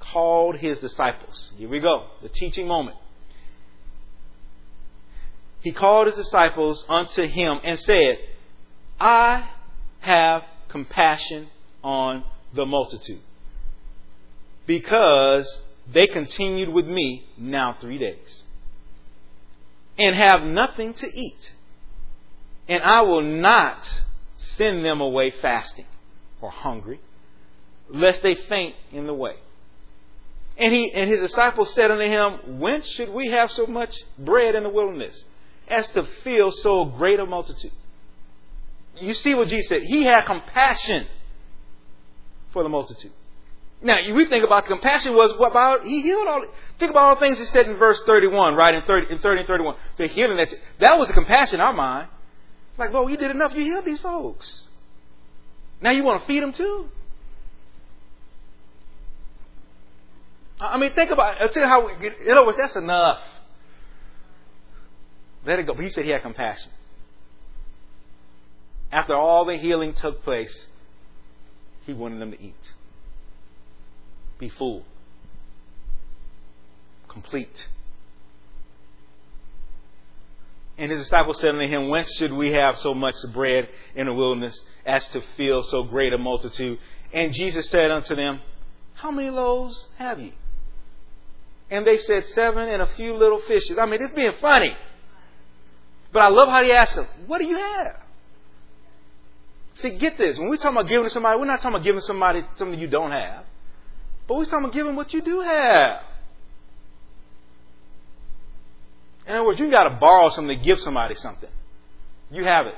[0.00, 1.52] called his disciples.
[1.56, 2.96] Here we go, the teaching moment
[5.62, 8.18] he called his disciples unto him and said,
[9.00, 9.48] I
[10.00, 11.48] have compassion
[11.82, 12.24] on
[12.54, 13.20] the multitude
[14.66, 15.60] because
[15.90, 18.42] they continued with me now three days
[19.98, 21.52] and have nothing to eat.
[22.68, 24.02] And I will not
[24.36, 25.86] send them away fasting
[26.40, 27.00] or hungry,
[27.88, 29.34] lest they faint in the way.
[30.56, 34.54] And he and his disciples said unto him, Whence should we have so much bread
[34.54, 35.24] in the wilderness?
[35.68, 37.72] as to fill so great a multitude.
[38.96, 39.82] You see what Jesus said.
[39.82, 41.06] He had compassion
[42.52, 43.12] for the multitude.
[43.82, 46.44] Now, we think about compassion was what about he healed all.
[46.78, 48.74] Think about all the things he said in verse 31, right?
[48.74, 49.76] In 30, in 30 and 31.
[49.96, 52.08] The healing that that was the compassion in our mind.
[52.78, 53.52] Like, Lord, you did enough.
[53.54, 54.64] You healed these folks.
[55.80, 56.88] Now you want to feed them too.
[60.60, 61.40] I mean, think about.
[61.40, 61.88] I'll tell you how.
[61.88, 63.20] In other words, that's enough.
[65.44, 65.74] Let it go.
[65.74, 66.70] But he said he had compassion.
[68.92, 70.68] After all the healing took place,
[71.86, 72.72] he wanted them to eat.
[74.38, 74.84] Be full.
[77.08, 77.68] Complete.
[80.78, 84.14] And his disciples said unto him, Whence should we have so much bread in the
[84.14, 86.78] wilderness as to fill so great a multitude?
[87.12, 88.40] And Jesus said unto them,
[88.94, 90.34] How many loaves have ye?
[91.70, 93.78] And they said, Seven and a few little fishes.
[93.78, 94.76] I mean, it's being funny.
[96.12, 98.01] But I love how he asked them, What do you have?
[99.74, 100.38] See, get this.
[100.38, 102.88] When we're talking about giving to somebody, we're not talking about giving somebody something you
[102.88, 103.44] don't have.
[104.26, 106.02] But we're talking about giving what you do have.
[109.26, 111.48] In other words, you got to borrow something to give somebody something.
[112.30, 112.74] You have it.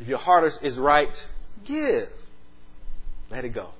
[0.00, 1.26] If your heart is right,
[1.64, 2.08] give.
[3.30, 3.70] Let it go.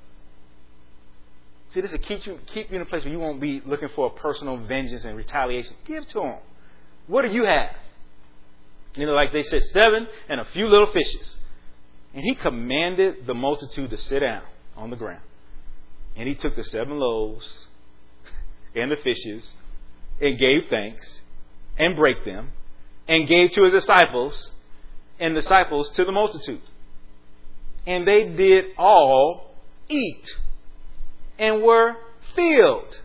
[1.70, 3.88] See, this will keep you, keep you in a place where you won't be looking
[3.88, 5.74] for a personal vengeance and retaliation.
[5.86, 6.38] Give to them.
[7.06, 7.74] What do you have?
[8.94, 11.36] You know, like they said, seven and a few little fishes.
[12.14, 14.42] And he commanded the multitude to sit down
[14.76, 15.22] on the ground.
[16.16, 17.66] And he took the seven loaves
[18.74, 19.52] and the fishes
[20.20, 21.20] and gave thanks
[21.78, 22.52] and brake them
[23.08, 24.50] and gave to his disciples
[25.18, 26.60] and disciples to the multitude.
[27.86, 29.54] And they did all
[29.88, 30.28] eat
[31.38, 31.96] and were
[32.34, 33.00] filled.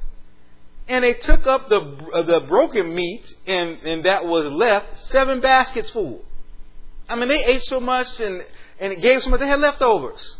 [0.87, 1.79] And they took up the,
[2.13, 6.23] uh, the broken meat, and, and that was left, seven baskets full.
[7.09, 8.45] I mean, they ate so much and,
[8.79, 10.37] and it gave so much, they had leftovers.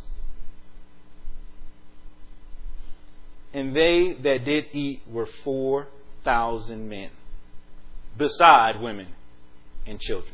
[3.54, 7.10] And they that did eat were 4,000 men,
[8.18, 9.08] beside women
[9.86, 10.34] and children.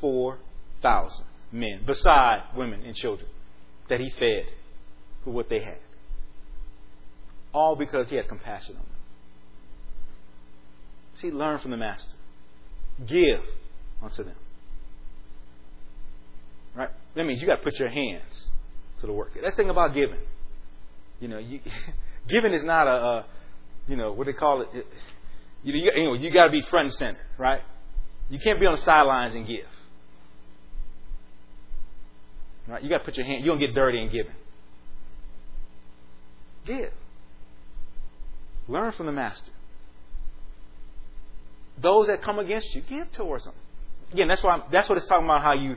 [0.00, 3.28] 4,000 men, beside women and children,
[3.88, 4.52] that he fed
[5.24, 5.78] for what they had.
[7.52, 8.88] All because he had compassion on them.
[11.14, 12.14] See, learn from the Master.
[13.06, 13.40] Give
[14.02, 14.34] unto them.
[16.74, 16.90] Right?
[17.14, 18.48] That means you got to put your hands
[19.00, 19.32] to the work.
[19.34, 20.20] That's the thing about giving.
[21.20, 21.60] You know, you,
[22.28, 23.26] giving is not a, a,
[23.88, 24.68] you know, what do they call it.
[24.72, 24.86] it
[25.62, 27.60] you, you, know, you got to be front and center, right?
[28.30, 29.66] You can't be on the sidelines and give.
[32.66, 32.82] Right?
[32.82, 33.44] You got to put your hand.
[33.44, 34.32] You don't get dirty in giving.
[36.64, 36.92] Give.
[38.68, 39.50] Learn from the master.
[41.78, 43.54] Those that come against you, give towards them.
[44.12, 45.42] Again, that's why I'm, that's what it's talking about.
[45.42, 45.76] How you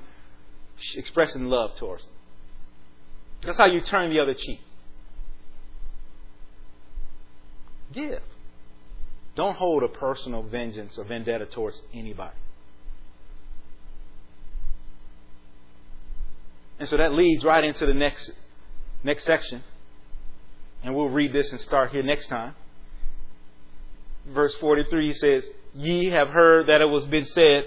[0.96, 2.14] expressing love towards them.
[3.42, 4.60] That's how you turn the other cheek.
[7.94, 8.22] Give.
[9.36, 12.36] Don't hold a personal vengeance or vendetta towards anybody.
[16.80, 18.32] And so that leads right into the next
[19.04, 19.64] next section.
[20.84, 22.56] And we'll read this and start here next time.
[24.28, 27.66] Verse 43 says, Ye have heard that it was been said,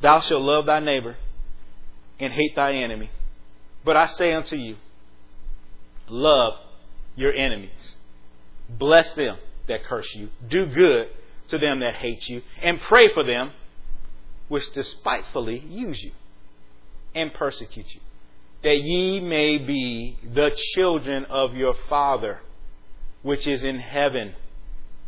[0.00, 1.16] Thou shalt love thy neighbor
[2.20, 3.10] and hate thy enemy.
[3.84, 4.76] But I say unto you,
[6.08, 6.54] love
[7.16, 7.96] your enemies.
[8.68, 9.36] Bless them
[9.68, 10.30] that curse you.
[10.48, 11.08] Do good
[11.48, 12.42] to them that hate you.
[12.62, 13.52] And pray for them
[14.48, 16.12] which despitefully use you
[17.14, 18.00] and persecute you.
[18.62, 22.40] That ye may be the children of your Father
[23.22, 24.34] which is in heaven.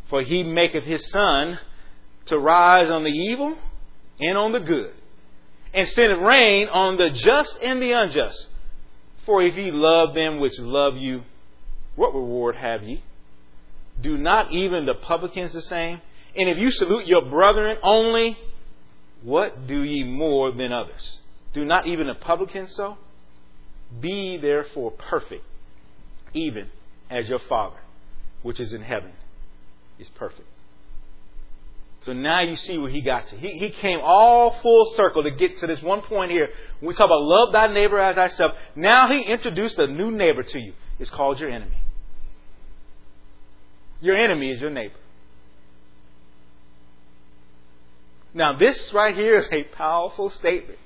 [0.08, 1.58] For he maketh his sun
[2.26, 3.56] to rise on the evil
[4.20, 4.94] and on the good,
[5.76, 8.46] and send rain on the just and the unjust.
[9.26, 11.22] For if ye love them which love you,
[11.96, 13.04] what reward have ye?
[14.00, 16.00] Do not even the publicans the same?
[16.34, 18.38] And if you salute your brethren only,
[19.22, 21.18] what do ye more than others?
[21.52, 22.96] Do not even the publicans so?
[24.00, 25.44] Be therefore perfect,
[26.32, 26.68] even
[27.10, 27.78] as your Father,
[28.42, 29.12] which is in heaven,
[29.98, 30.48] is perfect.
[32.06, 33.36] So now you see where he got to.
[33.36, 36.50] He, he came all full circle to get to this one point here.
[36.80, 40.58] We talk about love thy neighbor as thyself, now he introduced a new neighbor to
[40.60, 40.72] you.
[41.00, 41.76] It's called your enemy.
[44.00, 44.94] Your enemy is your neighbor.
[48.32, 50.78] Now, this right here is a powerful statement.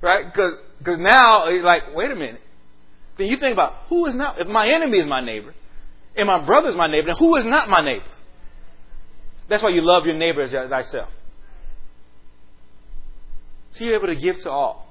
[0.00, 0.24] Right?
[0.24, 0.58] Because
[0.98, 2.40] now, eh, like, wait a minute.
[3.16, 5.54] Then you think about who is not, if my enemy is my neighbor,
[6.16, 8.06] and my brother is my neighbor, then who is not my neighbor?
[9.48, 11.10] That's why you love your neighbor as thyself.
[13.72, 14.86] So you're able to give to all.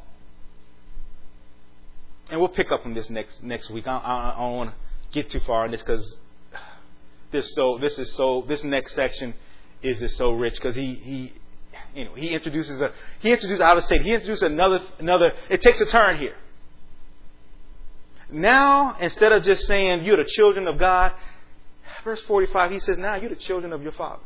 [2.29, 3.87] And we'll pick up from this next next week.
[3.87, 4.75] I, I, I don't want to
[5.11, 6.19] get too far on this because
[7.31, 9.33] this so this is so this next section
[9.81, 11.33] is just so rich because he he
[11.93, 15.61] you know he introduces a he introduces out of state he introduces another another it
[15.61, 16.35] takes a turn here.
[18.31, 21.13] Now instead of just saying you're the children of God,
[22.03, 24.23] verse 45 he says now you're the children of your Father.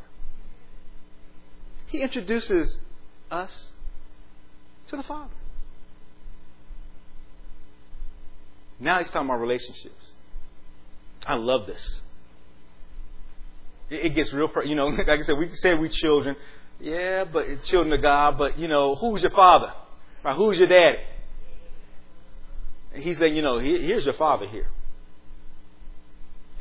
[1.89, 2.77] He introduces
[3.31, 3.69] us
[4.87, 5.33] to the Father.
[8.79, 10.11] Now he's talking about relationships.
[11.25, 12.01] I love this.
[13.89, 16.35] It gets real, you know, like I said, we say we children.
[16.79, 19.73] Yeah, but children of God, but you know, who's your father?
[20.23, 20.35] Right?
[20.35, 20.99] Who's your daddy?
[22.93, 24.67] And he's saying, you know, here's your father here.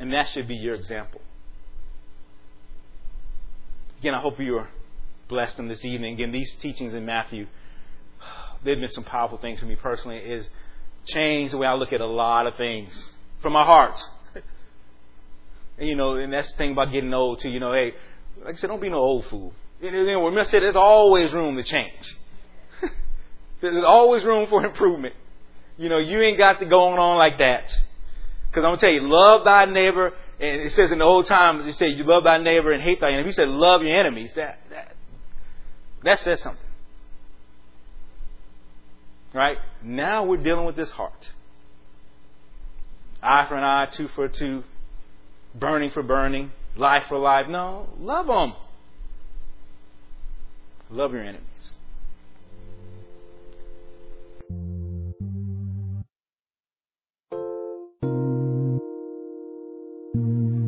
[0.00, 1.20] And that should be your example.
[4.00, 4.68] Again, I hope you are
[5.28, 6.14] blessed them this evening.
[6.14, 7.46] Again, these teachings in Matthew,
[8.64, 10.18] they've been some powerful things for me personally.
[10.18, 10.48] Is
[11.04, 13.10] changed the way I look at a lot of things
[13.40, 13.98] from my heart.
[15.78, 17.48] and, you know, and that's the thing about getting old too.
[17.48, 17.92] You know, hey,
[18.44, 19.52] like I said, don't be no old fool.
[19.80, 22.16] You know, remember I said there's always room to change.
[23.60, 25.14] there's always room for improvement.
[25.76, 27.72] You know, you ain't got to going on like that.
[28.48, 31.66] Because I'm gonna tell you, love thy neighbor, and it says in the old times,
[31.66, 33.28] it says you love thy neighbor and hate thy enemy.
[33.28, 34.34] He said love your enemies.
[34.34, 34.96] That that
[36.04, 36.64] that says something.
[39.34, 39.58] Right?
[39.82, 41.30] Now we're dealing with this heart.
[43.22, 44.64] Eye for an eye, tooth for tooth,
[45.54, 47.46] burning for burning, life for life.
[47.48, 48.54] No, love them.
[50.90, 51.74] Love your enemies.